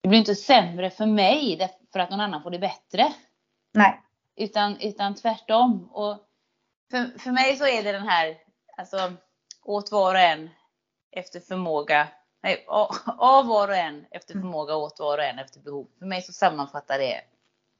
[0.00, 3.12] det blir inte sämre för mig för att någon annan får det bättre.
[3.72, 4.02] Nej.
[4.36, 5.88] Utan, utan tvärtom.
[5.92, 6.18] Och
[6.90, 8.36] för, för mig så är det den här,
[8.76, 9.12] alltså
[9.62, 10.50] åt var och en
[11.10, 12.08] efter förmåga.
[12.42, 12.64] Nej,
[13.18, 14.42] av var och en efter mm.
[14.42, 15.86] förmåga, åt var och en efter behov.
[15.98, 17.20] För mig så sammanfattar det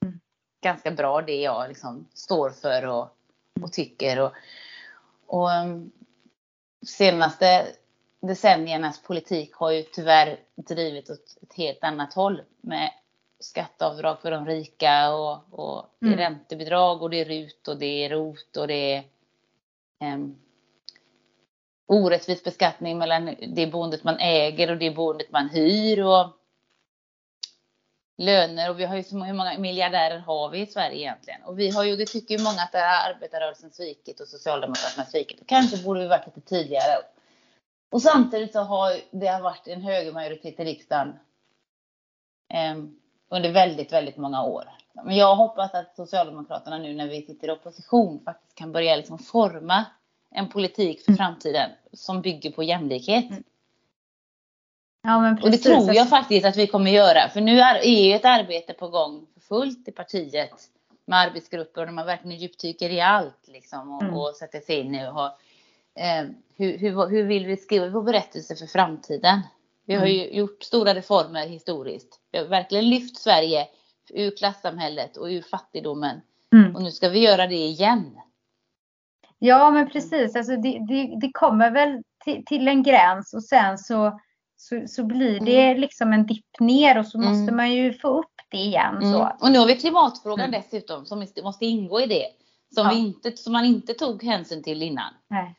[0.02, 0.20] mm.
[0.62, 3.16] ganska bra det jag liksom står för och,
[3.62, 4.20] och tycker.
[4.20, 4.32] Och,
[5.26, 5.90] och um,
[6.86, 7.66] senaste
[8.20, 12.90] decenniernas politik har ju tyvärr drivit åt ett helt annat håll med
[13.40, 16.18] skatteavdrag för de rika och, och mm.
[16.18, 19.04] räntebidrag och det är RUT och det är ROT och det är
[20.14, 20.36] um,
[21.86, 26.26] orättvis beskattning mellan det boendet man äger och det boendet man hyr och
[28.18, 31.42] löner och vi har ju så hur många miljardärer har vi i Sverige egentligen?
[31.42, 35.06] Och vi har ju, det tycker ju många att det är arbetarrörelsen svikit och Socialdemokraterna
[35.06, 35.40] svikit.
[35.40, 36.96] Och kanske borde vi varit lite tidigare.
[37.90, 41.18] Och samtidigt så har det varit en högermajoritet i riksdagen
[42.54, 42.76] eh,
[43.30, 44.64] under väldigt, väldigt många år.
[45.04, 49.18] Men jag hoppas att Socialdemokraterna nu när vi sitter i opposition faktiskt kan börja liksom
[49.18, 49.84] forma
[50.30, 51.16] en politik för mm.
[51.16, 53.30] framtiden som bygger på jämlikhet.
[53.30, 53.44] Mm.
[55.06, 57.28] Ja, och det tror jag faktiskt att vi kommer göra.
[57.28, 60.50] För nu är ju ett arbete på gång för fullt i partiet
[61.06, 64.14] med arbetsgrupper och man verkligen djupdyker i allt liksom och, mm.
[64.14, 65.26] och sätter sig in i och har
[65.94, 69.40] eh, hur, hur, hur vill vi skriva vår berättelse för framtiden?
[69.86, 70.36] Vi har ju mm.
[70.36, 72.20] gjort stora reformer historiskt.
[72.32, 73.68] Vi har verkligen lyft Sverige
[74.10, 76.20] ur klassamhället och ur fattigdomen.
[76.52, 76.76] Mm.
[76.76, 78.20] Och nu ska vi göra det igen.
[79.38, 80.36] Ja, men precis.
[80.36, 84.20] Alltså det, det, det kommer väl till, till, en gräns och sen så,
[84.68, 85.80] så, så blir det mm.
[85.80, 87.56] liksom en dipp ner och så måste mm.
[87.56, 89.00] man ju få upp det igen.
[89.00, 89.22] Så.
[89.22, 89.36] Mm.
[89.40, 92.26] Och nu har vi klimatfrågan dessutom som måste ingå i det.
[92.74, 92.90] Som, ja.
[92.90, 95.12] vi inte, som man inte tog hänsyn till innan.
[95.30, 95.54] Nej,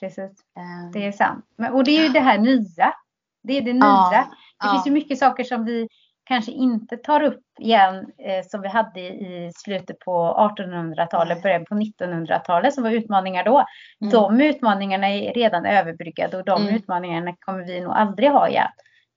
[0.00, 0.30] precis.
[0.56, 0.92] Um.
[0.92, 1.44] Det är sant.
[1.72, 2.94] Och det är ju det här nya.
[3.42, 3.80] Det är det nya.
[3.82, 4.26] Ja.
[4.62, 5.88] Det finns ju mycket saker som vi
[6.24, 10.10] kanske inte tar upp igen eh, som vi hade i slutet på
[10.58, 13.64] 1800-talet, början på 1900-talet som var utmaningar då.
[14.00, 14.12] Mm.
[14.12, 16.74] De utmaningarna är redan överbryggade och de mm.
[16.74, 18.68] utmaningarna kommer vi nog aldrig ha igen.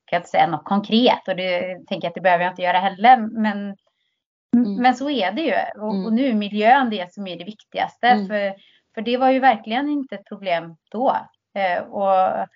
[0.06, 2.62] Jag kan inte säga något konkret och det tänker jag att det behöver jag inte
[2.62, 3.18] göra heller.
[3.18, 3.76] Men,
[4.56, 4.82] mm.
[4.82, 5.82] men så är det ju.
[5.82, 6.16] Och, och, mm.
[6.16, 8.08] nu är miljön det som är det viktigaste.
[8.08, 8.28] Mm.
[8.28, 8.54] För,
[8.96, 11.16] för det var ju verkligen inte ett problem då.
[11.56, 12.48] Eh, och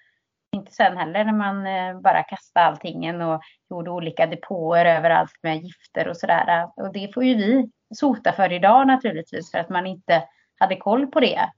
[0.51, 5.63] inte sen heller när man eh, bara kastade allting och gjorde olika depåer överallt med
[5.63, 6.69] gifter och sådär.
[6.75, 10.23] Och det får ju vi sota för idag naturligtvis för att man inte
[10.59, 11.49] hade koll på det.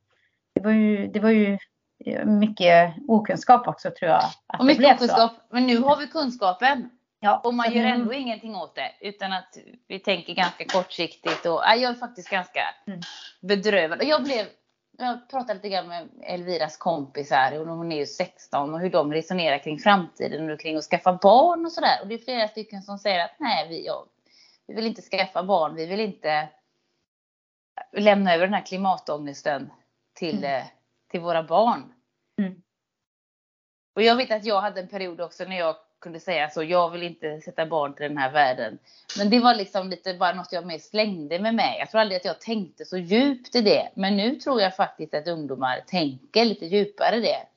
[0.55, 1.57] Det var ju, det var ju
[2.05, 4.23] eh, mycket okunskap också tror jag.
[4.59, 6.89] Och mycket okunskap, men nu har vi kunskapen.
[7.19, 11.61] Ja, och man gör ändå ingenting åt det utan att vi tänker ganska kortsiktigt och
[11.65, 12.99] jag är faktiskt ganska mm.
[13.41, 13.99] bedrövad.
[13.99, 14.45] Och jag blev
[14.97, 19.13] jag pratade lite grann med Elviras kompisar, och hon är ju 16, och hur de
[19.13, 21.99] resonerar kring framtiden och kring att skaffa barn och sådär.
[22.01, 24.05] Och det är flera stycken som säger att nej, vi, ja,
[24.67, 26.49] vi vill inte skaffa barn, vi vill inte
[27.91, 29.71] lämna över den här klimatångesten
[30.13, 30.61] till, mm.
[30.61, 30.67] Eh,
[31.11, 31.93] till våra barn.
[32.41, 32.61] Mm.
[33.95, 36.89] Och jag vet att jag hade en period också när jag kunde säga så, jag
[36.89, 38.77] vill inte sätta barn till den här världen.
[39.17, 41.75] Men det var liksom lite bara något jag mer slängde med mig.
[41.79, 43.89] Jag tror aldrig att jag tänkte så djupt i det.
[43.95, 47.47] Men nu tror jag faktiskt att ungdomar tänker lite djupare det.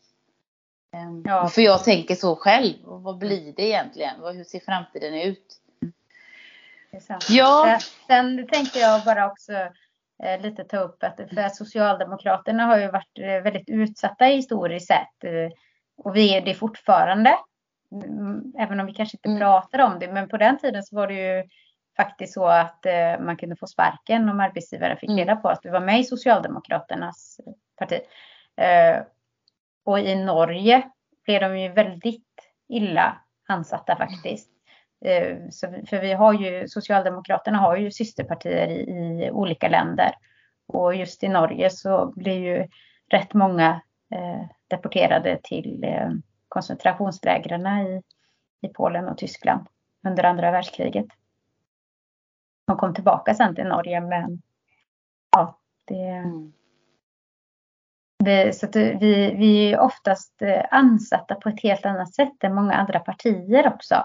[0.97, 1.49] Ehm, ja.
[1.49, 2.75] För jag tänker så själv.
[2.85, 4.15] vad blir det egentligen?
[4.35, 5.61] Hur ser framtiden ut?
[7.29, 7.79] Ja.
[8.07, 9.53] Sen tänkte jag bara också
[10.23, 15.25] eh, lite ta upp att för Socialdemokraterna har ju varit eh, väldigt utsatta historiskt sett.
[15.25, 15.53] Eh,
[15.97, 17.39] och vi är det fortfarande.
[17.93, 19.41] Mm, även om vi kanske inte mm.
[19.41, 21.49] pratar om det, men på den tiden så var det ju
[21.97, 25.19] faktiskt så att eh, man kunde få sparken om arbetsgivaren fick mm.
[25.19, 27.41] reda på att du var med i Socialdemokraternas
[27.77, 28.01] parti.
[28.57, 29.03] Eh,
[29.85, 30.91] och i Norge
[31.25, 34.51] blev de ju väldigt illa ansatta faktiskt.
[35.05, 38.81] Eh, så, för vi har ju, Socialdemokraterna har ju systerpartier i,
[39.25, 40.11] i olika länder.
[40.69, 42.69] Och just i Norge så blir ju
[43.11, 43.81] rätt många
[44.69, 45.85] deporterade till
[46.57, 48.03] koncentrationslägren i,
[48.61, 49.67] i Polen och Tyskland
[50.07, 51.07] under andra världskriget.
[52.67, 54.43] De kom tillbaka sen till Norge men
[55.37, 56.53] ja, det, mm.
[58.25, 62.73] det så vi, vi är oftast eh, ansatta på ett helt annat sätt än många
[62.73, 64.05] andra partier också.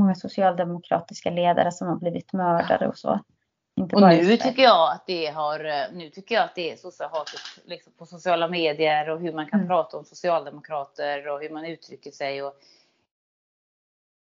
[0.00, 3.20] Många socialdemokratiska ledare som har blivit mördade och så.
[3.80, 6.76] Inte och nu tycker jag att det har, eh, nu tycker jag att det är
[6.76, 9.68] socialhatet liksom på sociala medier och hur man kan mm.
[9.68, 12.42] prata om socialdemokrater och hur man uttrycker sig.
[12.42, 12.54] Och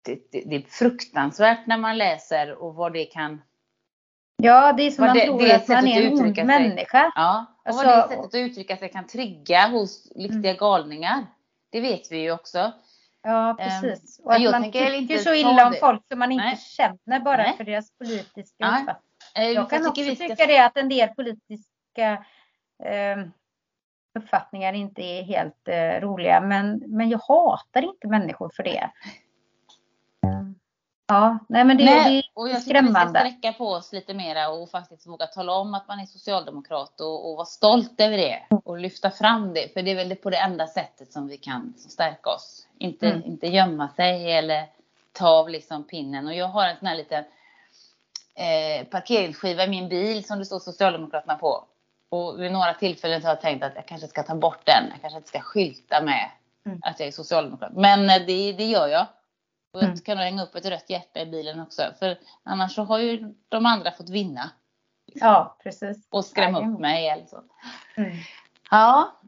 [0.04, 3.42] det, det, det, är fruktansvärt när man läser och vad det kan
[4.42, 7.12] Ja, det är som man det, tror det att man är en ond människa.
[7.14, 10.56] Ja, och alltså, vad det sättet att uttrycka sig kan trigga hos riktiga mm.
[10.56, 11.26] galningar.
[11.70, 12.72] Det vet vi ju också.
[13.22, 14.20] Ja, ehm, precis.
[14.24, 16.56] Och att man tycker så illa om folk som man inte Nej.
[16.56, 17.56] känner bara Nej.
[17.56, 19.09] för deras politiska uppfattning.
[19.34, 20.14] Eh, jag kan också ska...
[20.14, 22.24] tycka det att en del politiska
[22.84, 23.18] eh,
[24.18, 26.40] uppfattningar inte är helt eh, roliga.
[26.40, 28.90] Men, men jag hatar inte människor för det.
[31.10, 33.00] Ja, nej men det, nej, det är skrämmande.
[33.00, 35.88] Och jag vi ska sträcka på oss lite mera och faktiskt våga tala om att
[35.88, 39.72] man är socialdemokrat och, och vara stolt över det och lyfta fram det.
[39.72, 42.66] För det är väl på det enda sättet som vi kan stärka oss.
[42.78, 43.24] Inte, mm.
[43.24, 44.66] inte gömma sig eller
[45.12, 46.26] ta av liksom pinnen.
[46.26, 47.24] Och jag har en sån här liten
[48.34, 51.64] eh, parkeringsskiva i min bil som det står Socialdemokraterna på.
[52.08, 54.84] Och vid några tillfällen har jag tänkt att jag kanske ska ta bort den.
[54.90, 56.30] Jag kanske inte ska skylta med
[56.66, 56.78] mm.
[56.82, 57.72] att jag är socialdemokrat.
[57.72, 59.06] Men eh, det, det gör jag.
[59.72, 59.98] Och jag mm.
[59.98, 61.82] kan nog hänga upp ett rött hjärta i bilen också.
[61.98, 64.50] För annars så har ju de andra fått vinna.
[65.14, 66.08] Ja, precis.
[66.10, 67.42] Och skrämma upp mig eller så.
[67.96, 68.16] Mm.
[68.70, 69.20] Ja,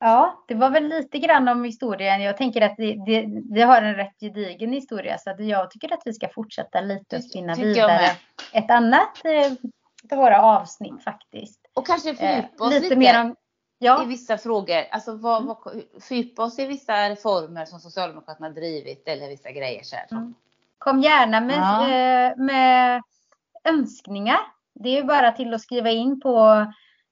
[0.00, 2.22] Ja, det var väl lite grann om historien.
[2.22, 6.02] Jag tänker att det, det, vi har en rätt gedigen historia så jag tycker att
[6.04, 8.10] vi ska fortsätta lite och spinna vidare
[8.52, 9.52] ett annat eh,
[10.12, 11.60] av våra avsnitt faktiskt.
[11.74, 13.36] Och kanske fördjupa oss eh, lite, lite mer om,
[13.78, 14.02] ja.
[14.04, 14.84] i vissa frågor.
[14.90, 19.82] Alltså vad, vad, fördjupa oss i vissa reformer som Socialdemokraterna drivit eller vissa grejer.
[19.82, 20.34] Så mm.
[20.78, 21.88] Kom gärna med, ja.
[21.88, 23.02] eh, med
[23.64, 24.38] önskningar.
[24.74, 26.66] Det är bara till att skriva in på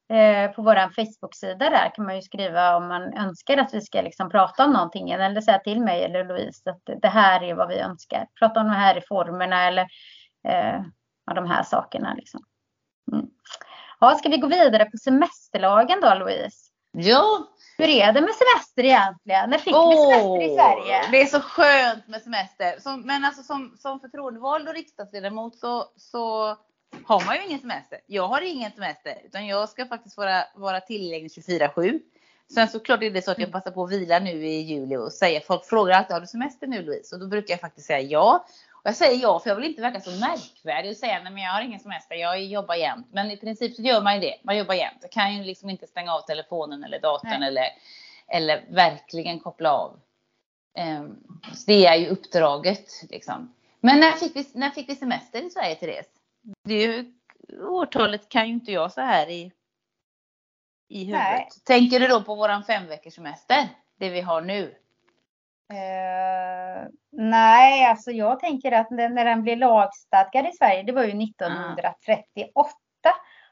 [0.08, 4.02] Eh, på vår Facebook-sida där kan man ju skriva om man önskar att vi ska
[4.02, 7.68] liksom prata om någonting eller säga till mig eller Louise att det här är vad
[7.68, 8.26] vi önskar.
[8.38, 9.86] Prata om de här reformerna eller
[10.48, 10.82] eh,
[11.34, 12.14] de här sakerna.
[12.14, 12.40] Liksom.
[13.12, 13.26] Mm.
[14.00, 16.70] Ja, ska vi gå vidare på semesterlagen då Louise?
[16.92, 17.46] Ja.
[17.78, 19.50] Hur är det med semester egentligen?
[19.50, 21.10] När fick oh, vi semester i Sverige?
[21.10, 22.80] Det är så skönt med semester.
[22.80, 26.56] Som, men alltså som, som förtroendevald och riksdagsledamot så, så
[27.04, 28.00] har man ju ingen semester.
[28.06, 32.00] Jag har ingen semester utan jag ska faktiskt vara, vara tillgänglig 24-7.
[32.54, 33.52] Sen såklart är det så att jag mm.
[33.52, 36.66] passar på att vila nu i juli och säger, folk frågar alltid har du semester
[36.66, 37.14] nu Louise?
[37.14, 38.46] Och då brukar jag faktiskt säga ja.
[38.72, 41.42] Och jag säger ja för jag vill inte verka så märkvärdig och säga nej men
[41.42, 43.06] jag har ingen semester, jag jobbar jämt.
[43.12, 44.98] Men i princip så gör man ju det, man jobbar jämt.
[45.02, 47.64] Jag kan ju liksom inte stänga av telefonen eller datorn eller,
[48.28, 50.00] eller verkligen koppla av.
[50.78, 53.54] Um, så det är ju uppdraget liksom.
[53.80, 56.15] Men när fick, vi, när fick vi semester i Sverige Therese?
[56.64, 57.06] Det
[57.60, 59.52] årtalet kan ju inte jag så här i,
[60.88, 61.22] i huvudet.
[61.22, 61.48] Nej.
[61.64, 63.68] Tänker du då på våran fem veckors semester?
[63.98, 64.74] Det vi har nu?
[65.72, 71.22] Uh, nej, alltså jag tänker att när den blev lagstadgad i Sverige, det var ju
[71.24, 72.72] 1938.
[73.04, 73.10] Ah.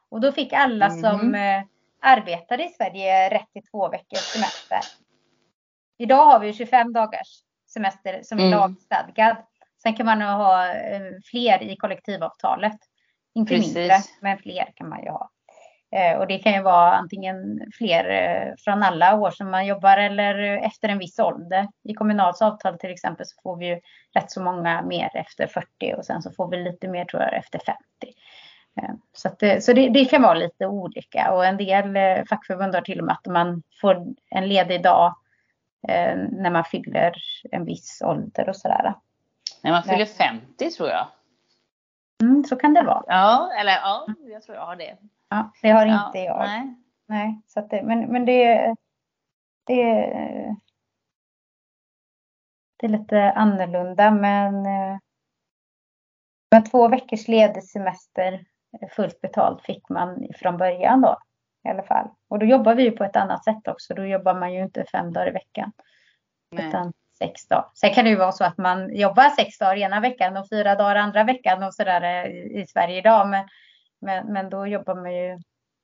[0.09, 1.01] Och då fick alla mm.
[1.01, 1.63] som uh,
[2.03, 4.81] arbetade i Sverige rätt till två veckors semester.
[5.99, 8.59] Idag har vi 25 dagars semester som är mm.
[8.59, 9.37] lagstadgad.
[9.85, 12.79] Sen kan man ha uh, fler i kollektivavtalet.
[13.35, 13.75] Inte Precis.
[13.75, 15.31] mindre, men fler kan man ju ha.
[15.95, 19.97] Eh, och det kan ju vara antingen fler eh, från alla år som man jobbar
[19.97, 21.69] eller efter en viss ålder.
[21.85, 23.81] I Kommunals avtal till exempel så får vi ju
[24.15, 27.35] rätt så många mer efter 40 och sen så får vi lite mer tror jag
[27.35, 27.81] efter 50.
[28.83, 31.97] Eh, så, att, så det, det, kan vara lite olika och en del
[32.29, 35.15] fackförbund har till och med att man får en ledig dag
[36.31, 37.13] när man fyller
[37.51, 38.95] en viss ålder och sådär.
[39.65, 41.07] När man fyller 50 tror jag.
[42.23, 43.05] Mm, så kan det vara.
[43.07, 44.97] Ja, eller ja, jag tror jag har det.
[45.29, 46.39] Ja, det har inte ja, jag.
[46.39, 46.75] Nej.
[47.07, 48.75] nej så det, men, men det,
[49.67, 49.85] det,
[52.77, 54.11] det är lite annorlunda.
[54.11, 54.63] Men,
[56.51, 58.45] men två veckors ledig semester
[58.91, 61.19] fullt betalt fick man från början då.
[61.65, 62.09] I alla fall.
[62.29, 63.95] Och då jobbar vi ju på ett annat sätt också.
[63.95, 65.73] Då jobbar man ju inte fem dagar i veckan.
[66.51, 66.69] Nej.
[66.69, 66.93] Utan
[67.25, 67.71] sex dagar.
[67.75, 70.75] Sen kan det ju vara så att man jobbar sex dagar ena veckan och fyra
[70.75, 73.29] dagar andra veckan och sådär i Sverige idag.
[73.29, 73.49] Men,
[74.01, 75.39] men, men då jobbar man ju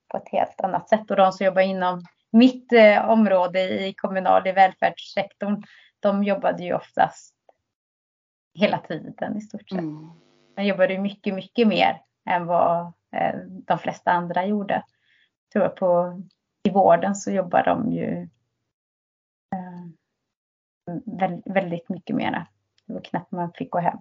[0.08, 1.10] på ett helt annat sätt.
[1.10, 5.62] Och de som jobbar inom mitt eh, område i kommunal i välfärdssektorn,
[6.00, 7.34] de jobbade ju oftast
[8.54, 9.78] hela tiden i stort sett.
[9.78, 10.10] Mm.
[10.56, 14.82] De jobbade mycket, mycket mer än vad eh, de flesta andra gjorde.
[15.54, 16.22] Jag tror på,
[16.62, 18.28] I vården så jobbar de ju
[21.44, 22.46] väldigt mycket mera.
[22.86, 23.98] Det var knappt man fick gå hem.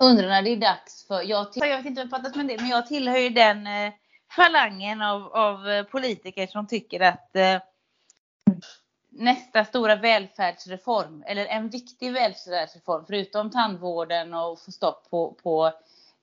[0.00, 2.60] Undrar när det är dags för, jag, jag vet inte om jag pratat med det,
[2.60, 3.92] men jag tillhör ju den eh,
[4.36, 7.58] falangen av, av eh, politiker som tycker att eh,
[9.10, 15.72] nästa stora välfärdsreform, eller en viktig välfärdsreform, förutom tandvården och få stopp på, på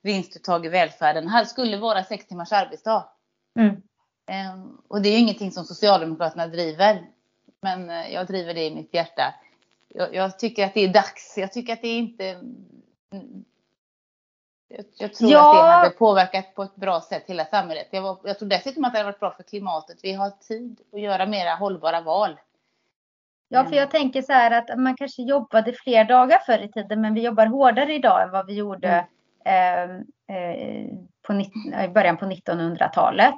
[0.02, 3.08] vinstuttag i välfärden, här skulle vara sex timmars arbetsdag.
[3.58, 3.82] Mm.
[4.54, 7.06] Um, och det är ju ingenting som Socialdemokraterna driver.
[7.62, 9.34] Men eh, jag driver det i mitt hjärta.
[9.88, 11.34] Jag, jag, tycker att det är dags.
[11.38, 12.40] Jag tycker att det är inte...
[14.68, 15.50] Jag, jag tror ja.
[15.50, 17.88] att det hade påverkat på ett bra sätt hela samhället.
[17.90, 19.98] Jag, var, jag tror dessutom att det hade varit bra för klimatet.
[20.02, 22.36] Vi har tid att göra mera hållbara val.
[23.48, 27.00] Ja, för jag tänker så här att man kanske jobbade fler dagar förr i tiden,
[27.00, 29.06] men vi jobbar hårdare idag än vad vi gjorde
[29.44, 30.04] mm.
[30.28, 30.86] eh, eh,
[31.22, 31.32] på,
[31.84, 33.34] i början på 1900-talet.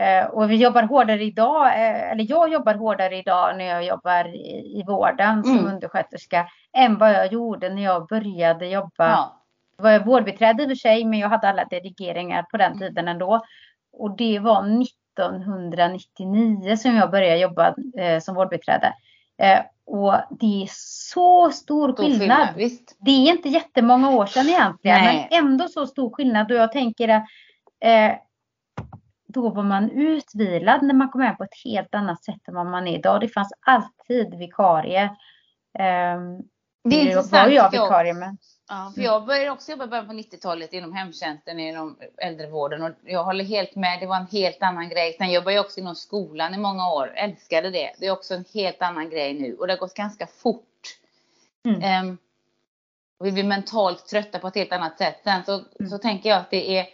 [0.00, 4.34] Eh, och vi jobbar hårdare idag, eh, eller jag jobbar hårdare idag när jag jobbar
[4.34, 5.74] i, i vården som mm.
[5.74, 9.08] undersköterska än vad jag gjorde när jag började jobba.
[9.10, 9.42] Ja.
[9.76, 13.08] Jag var vårdbiträde i och för sig, men jag hade alla delegeringar på den tiden
[13.08, 13.40] ändå.
[13.92, 18.92] Och det var 1999 som jag började jobba eh, som vårdbiträde.
[19.38, 22.48] Eh, och det är så stor, stor skillnad.
[22.54, 25.28] skillnad det är inte jättemånga år sedan egentligen, Nej.
[25.30, 26.52] men ändå så stor skillnad.
[26.52, 27.24] Och jag tänker att
[27.80, 28.12] eh,
[29.42, 32.66] då var man utvilad när man kom hem på ett helt annat sätt än vad
[32.66, 33.20] man är idag.
[33.20, 35.04] Det fanns alltid vikarie.
[35.04, 36.42] Um,
[36.84, 37.32] det är intressant.
[37.32, 38.38] var jag vikarie men...
[38.68, 43.24] Ja, för jag började också jobba början på 90-talet inom hemtjänsten, inom äldrevården och jag
[43.24, 44.00] håller helt med.
[44.00, 45.12] Det var en helt annan grej.
[45.12, 47.12] Sen jobbade jag också inom skolan i många år.
[47.14, 47.90] Älskade det.
[47.98, 50.64] Det är också en helt annan grej nu och det har gått ganska fort.
[51.66, 52.08] Mm.
[52.08, 52.18] Um,
[53.24, 55.20] vi blir mentalt trötta på ett helt annat sätt.
[55.24, 55.90] Sen så, mm.
[55.90, 56.86] så tänker jag att det är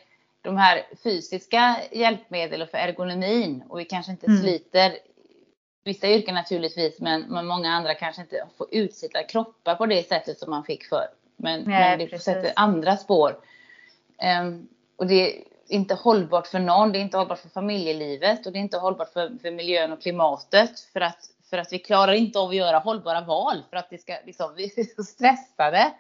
[0.45, 4.43] de här fysiska hjälpmedel för ergonomin och vi kanske inte mm.
[4.43, 4.99] sliter
[5.85, 10.39] vissa yrken naturligtvis men, men många andra kanske inte får utslita kroppar på det sättet
[10.39, 11.07] som man fick förr.
[11.37, 13.37] Men, Nej, men det sätter andra spår.
[14.41, 16.93] Um, och det, inte hållbart för någon.
[16.93, 20.03] Det är inte hållbart för familjelivet och det är inte hållbart för, för miljön och
[20.03, 20.81] klimatet.
[20.81, 21.19] För att,
[21.51, 24.55] för att vi klarar inte av att göra hållbara val för att det ska, liksom,
[24.57, 25.93] vi är så stressade.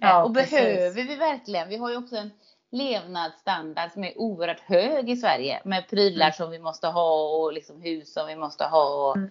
[0.00, 0.50] Ja, och precis.
[0.50, 1.68] behöver vi verkligen?
[1.68, 2.30] Vi har ju också en
[2.70, 6.32] levnadsstandard som är oerhört hög i Sverige med prylar mm.
[6.32, 9.08] som vi måste ha och liksom hus som vi måste ha.
[9.08, 9.16] Och...
[9.16, 9.30] Mm.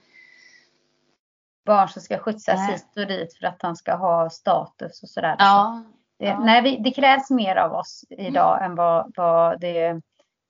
[1.65, 5.35] Barn som ska skjutsas hit och dit för att han ska ha status och sådär.
[5.39, 5.83] Ja,
[6.19, 6.39] det, ja.
[6.39, 8.71] Nej, vi, det krävs mer av oss idag mm.
[8.71, 10.01] än vad, vad det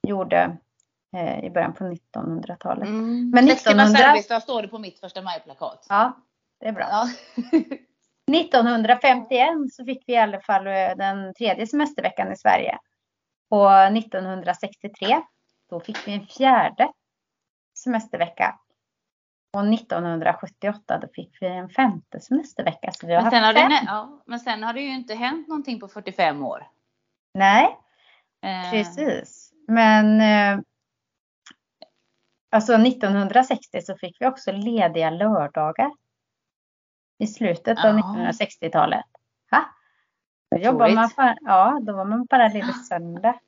[0.07, 0.57] gjorde
[1.15, 2.88] eh, i början på 1900-talet.
[2.88, 3.29] Mm.
[3.29, 4.41] Men 1900...
[4.41, 5.85] står det på mitt första maj-plakat.
[5.89, 6.17] Ja,
[6.59, 6.88] det är bra.
[6.91, 7.07] Ja.
[8.32, 12.78] 1951 så fick vi i alla fall eh, den tredje semesterveckan i Sverige.
[13.49, 15.21] Och 1963
[15.69, 16.91] då fick vi en fjärde
[17.78, 18.59] semestervecka.
[19.53, 22.91] Och 1978 då fick vi en femte semestervecka.
[22.91, 25.47] Så vi har men, sen har det, ja, men sen har det ju inte hänt
[25.47, 26.67] någonting på 45 år.
[27.34, 27.78] Nej,
[28.43, 28.71] eh.
[28.71, 29.53] precis.
[29.67, 30.63] Men eh,
[32.51, 35.91] alltså 1960 så fick vi också lediga lördagar.
[37.18, 39.05] I slutet av 1960-talet.
[40.51, 43.39] Då jobbar man, för, ja, då var man bara ledig söndag.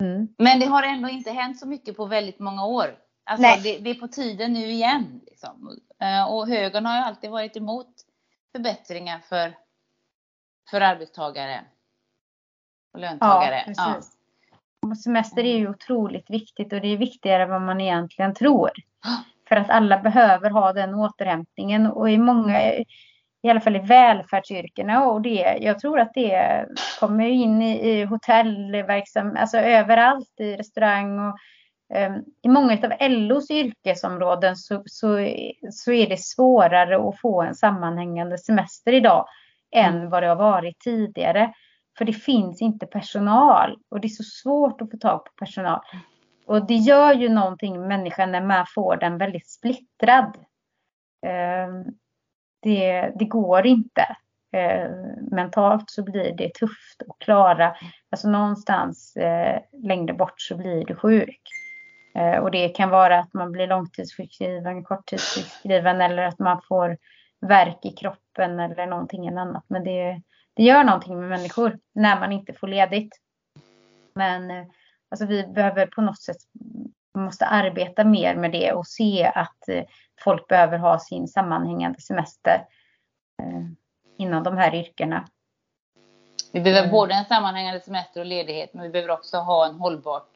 [0.00, 0.28] Mm.
[0.38, 2.98] Men det har ändå inte hänt så mycket på väldigt många år.
[3.24, 5.20] Alltså, det, det, är på tiden nu igen.
[5.26, 5.78] Liksom.
[6.00, 7.88] Eh, och högern har ju alltid varit emot
[8.52, 9.54] förbättringar för,
[10.70, 11.60] för arbetstagare
[12.92, 13.56] och löntagare.
[13.56, 14.16] Ja, precis.
[14.82, 14.94] Ja.
[14.94, 18.70] semester är ju otroligt viktigt och det är viktigare än vad man egentligen tror.
[19.54, 22.72] För att alla behöver ha den återhämtningen och i många,
[23.42, 26.66] i alla fall i välfärdsyrkena och det, jag tror att det
[27.00, 31.38] kommer in i, i hotellverksamhet, alltså överallt i restaurang och
[31.94, 35.08] um, i många av LOs yrkesområden så, så,
[35.70, 39.26] så är det svårare att få en sammanhängande semester idag
[39.76, 40.10] än mm.
[40.10, 41.52] vad det har varit tidigare.
[41.98, 45.80] För det finns inte personal och det är så svårt att få tag på personal.
[46.46, 50.36] Och det gör ju någonting med människan när man får den väldigt splittrad.
[51.26, 51.68] Eh,
[52.62, 54.16] det, det går inte.
[54.52, 54.90] Eh,
[55.30, 57.76] mentalt så blir det tufft att klara.
[58.10, 61.40] Alltså någonstans eh, längre bort så blir du sjuk.
[62.42, 66.96] Och det kan vara att man blir långtidssjukskriven, korttidssjukskriven eller att man får
[67.40, 69.64] värk i kroppen eller någonting annat.
[69.68, 70.22] Men det,
[70.54, 73.20] det gör någonting med människor när man inte får ledigt.
[74.14, 74.64] Men eh,
[75.14, 76.36] Alltså vi behöver på något sätt
[77.14, 79.84] måste arbeta mer med det och se att eh,
[80.24, 82.66] folk behöver ha sin sammanhängande semester
[83.42, 83.66] eh,
[84.18, 85.28] inom de här yrkena.
[86.52, 86.92] Vi behöver mm.
[86.92, 90.32] både en sammanhängande semester och ledighet, men vi behöver också ha en hållbart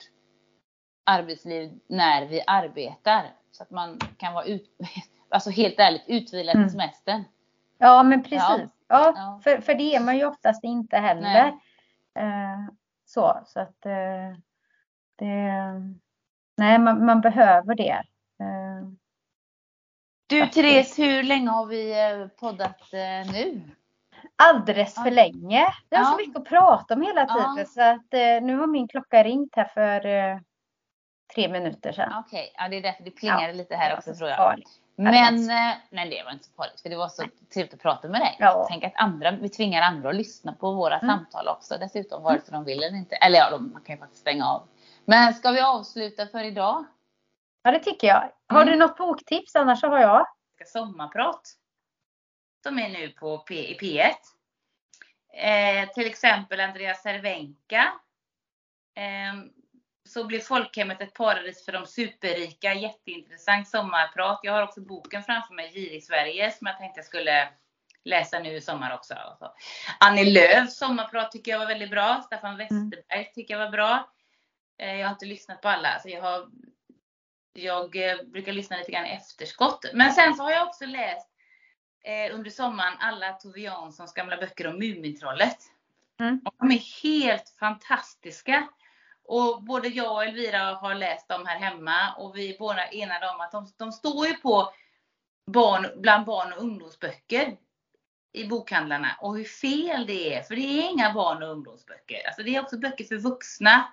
[1.06, 3.22] arbetsliv när vi arbetar.
[3.50, 4.70] Så att man kan vara ut,
[5.28, 6.70] alltså helt ärligt utvilad till mm.
[6.70, 7.24] semestern.
[7.78, 8.70] Ja, men precis.
[8.88, 11.46] Ja, ja, För, för det är man ju oftast inte heller.
[12.18, 12.58] Eh,
[13.08, 14.38] så, så att eh,
[15.18, 15.82] det,
[16.56, 18.02] nej, man, man behöver det.
[18.40, 18.88] Eh,
[20.26, 23.60] du Therese, hur länge har vi eh, poddat eh, nu?
[24.36, 25.10] Alldeles för ja.
[25.10, 25.66] länge.
[25.90, 26.10] Vi har ja.
[26.10, 27.64] så mycket att prata om hela tiden ja.
[27.64, 30.00] så att nu har min klocka ringt här för
[31.34, 32.12] tre minuter sedan.
[32.26, 32.64] Okej, okay.
[32.64, 34.36] ja det är därför det plingade lite här också tror jag.
[34.36, 34.68] Farligt.
[34.96, 35.46] Men
[35.90, 37.22] nej, det var inte så farligt för det var så
[37.54, 38.36] trevligt att prata med dig.
[38.38, 38.66] Ja.
[38.70, 41.16] Tänk att andra, vi tvingar andra att lyssna på våra mm.
[41.16, 43.16] samtal också dessutom vare sig de vill eller inte.
[43.16, 44.62] Eller ja, man kan ju faktiskt stänga av.
[45.08, 46.84] Men ska vi avsluta för idag?
[47.62, 48.32] Ja, det tycker jag.
[48.48, 48.72] Har mm.
[48.72, 49.56] du något boktips?
[49.56, 50.26] Annars så har jag.
[50.66, 51.54] Sommarprat.
[52.62, 54.12] Som är nu på P i P1.
[55.34, 57.92] Eh, till exempel Andreas Cervenka.
[58.94, 59.34] Eh,
[60.08, 62.74] så blir folkhemmet ett paradis för de superrika.
[62.74, 64.40] Jätteintressant sommarprat.
[64.42, 67.48] Jag har också boken framför mig, Girig Sverige, som jag tänkte jag skulle
[68.04, 69.14] läsa nu i sommar också.
[70.00, 72.22] Annie Lööfs sommarprat tycker jag var väldigt bra.
[72.26, 72.58] Staffan mm.
[72.58, 74.08] Westerberg tycker jag var bra.
[74.78, 75.98] Eh, jag har inte lyssnat på alla.
[75.98, 76.48] Så jag, har,
[77.52, 79.84] jag eh, brukar lyssna lite grann i efterskott.
[79.94, 81.28] Men sen så har jag också läst
[82.04, 85.58] eh, under sommaren alla Tove Janssons gamla böcker om Mumintrollet.
[86.20, 86.40] Mm.
[86.58, 88.68] De är helt fantastiska.
[89.24, 93.28] Och både jag och Elvira har läst dem här hemma och vi är båda enade
[93.28, 94.72] om att de, de står ju på
[95.46, 97.56] barn, bland barn och ungdomsböcker
[98.32, 100.42] i bokhandlarna och hur fel det är.
[100.42, 102.26] För det är inga barn och ungdomsböcker.
[102.26, 103.92] Alltså det är också böcker för vuxna.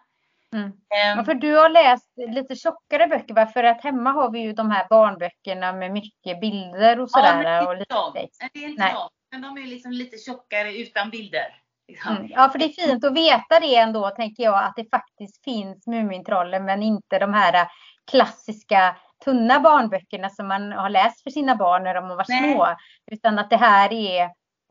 [0.54, 1.20] Mm.
[1.20, 3.48] Um, för du har läst lite tjockare böcker va?
[3.48, 7.28] För att hemma har vi ju de här barnböckerna med mycket bilder och sådär.
[7.28, 8.14] Ja, men det är inte, och
[8.54, 9.10] det är inte de.
[9.32, 11.62] Men de är liksom lite tjockare utan bilder.
[11.88, 12.16] Liksom.
[12.18, 12.28] Mm.
[12.30, 15.88] Ja, för det är fint att veta det ändå, tänker jag, att det faktiskt finns
[15.88, 17.68] Mumintrollen, men inte de här
[18.12, 22.54] klassiska tunna barnböckerna som man har läst för sina barn när de var Nej.
[22.54, 22.68] små.
[23.12, 24.24] Utan att det här är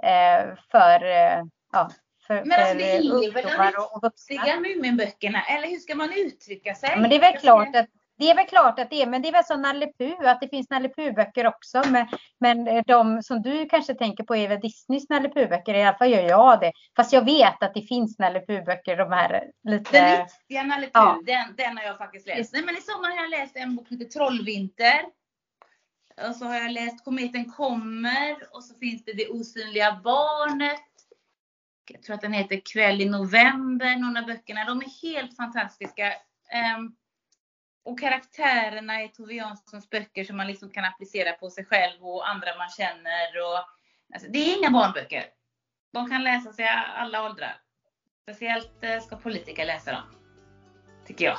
[0.02, 1.90] eh, för, eh, ja,
[2.26, 4.34] för, Men alltså det är väl ungdomar och, och vuxna.
[4.36, 6.90] riktiga Muminböckerna, eller hur ska man uttrycka sig?
[6.92, 9.22] Ja, men det är väl klart att det är väl klart att det är, men
[9.22, 11.82] det är väl som Nalle Puh, att det finns Nalle Puh-böcker också.
[11.90, 12.06] Men,
[12.40, 16.10] men de som du kanske tänker på är väl Disneys Nalle Puh-böcker, i alla fall
[16.10, 16.72] gör jag det.
[16.96, 19.92] Fast jag vet att det finns Nalle Puh-böcker, de här lite...
[19.92, 21.20] Den riktiga Nalle Puh, Ja.
[21.26, 22.52] den, den har jag faktiskt läst.
[22.52, 25.02] Nej, men I sommar har jag läst en bok som heter Trollvinter.
[26.28, 30.80] Och så har jag läst Kometen kommer och så finns det Det osynliga barnet.
[31.90, 34.64] Jag tror att den heter Kväll i november, någon av böckerna.
[34.64, 36.12] De är helt fantastiska.
[36.50, 36.96] Ehm,
[37.84, 42.28] och karaktärerna i Tove Janssons böcker som man liksom kan applicera på sig själv och
[42.28, 43.40] andra man känner.
[43.40, 43.58] Och,
[44.14, 45.24] alltså, det är inga barnböcker.
[45.92, 46.62] De kan läsas i
[46.96, 47.56] alla åldrar.
[48.22, 50.02] Speciellt eh, ska politiker läsa dem.
[51.06, 51.38] Tycker jag.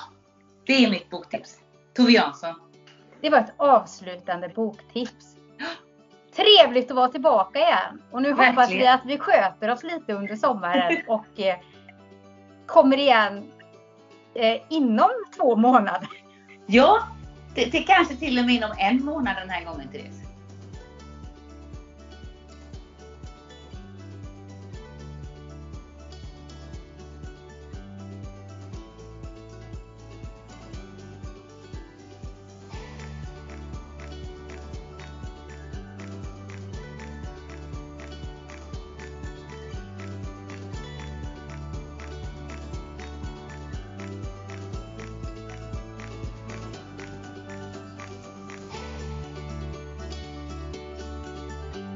[0.65, 1.59] Det är mitt boktips.
[1.93, 2.71] Tove Jansson.
[3.21, 5.34] Det var ett avslutande boktips.
[6.35, 8.01] Trevligt att vara tillbaka igen.
[8.11, 8.81] Och nu hoppas Verkligen.
[8.81, 11.55] vi att vi sköter oss lite under sommaren och eh,
[12.65, 13.51] kommer igen
[14.33, 16.09] eh, inom två månader.
[16.65, 16.99] Ja,
[17.55, 20.24] det, det kanske till och med inom en månad den här gången Therese.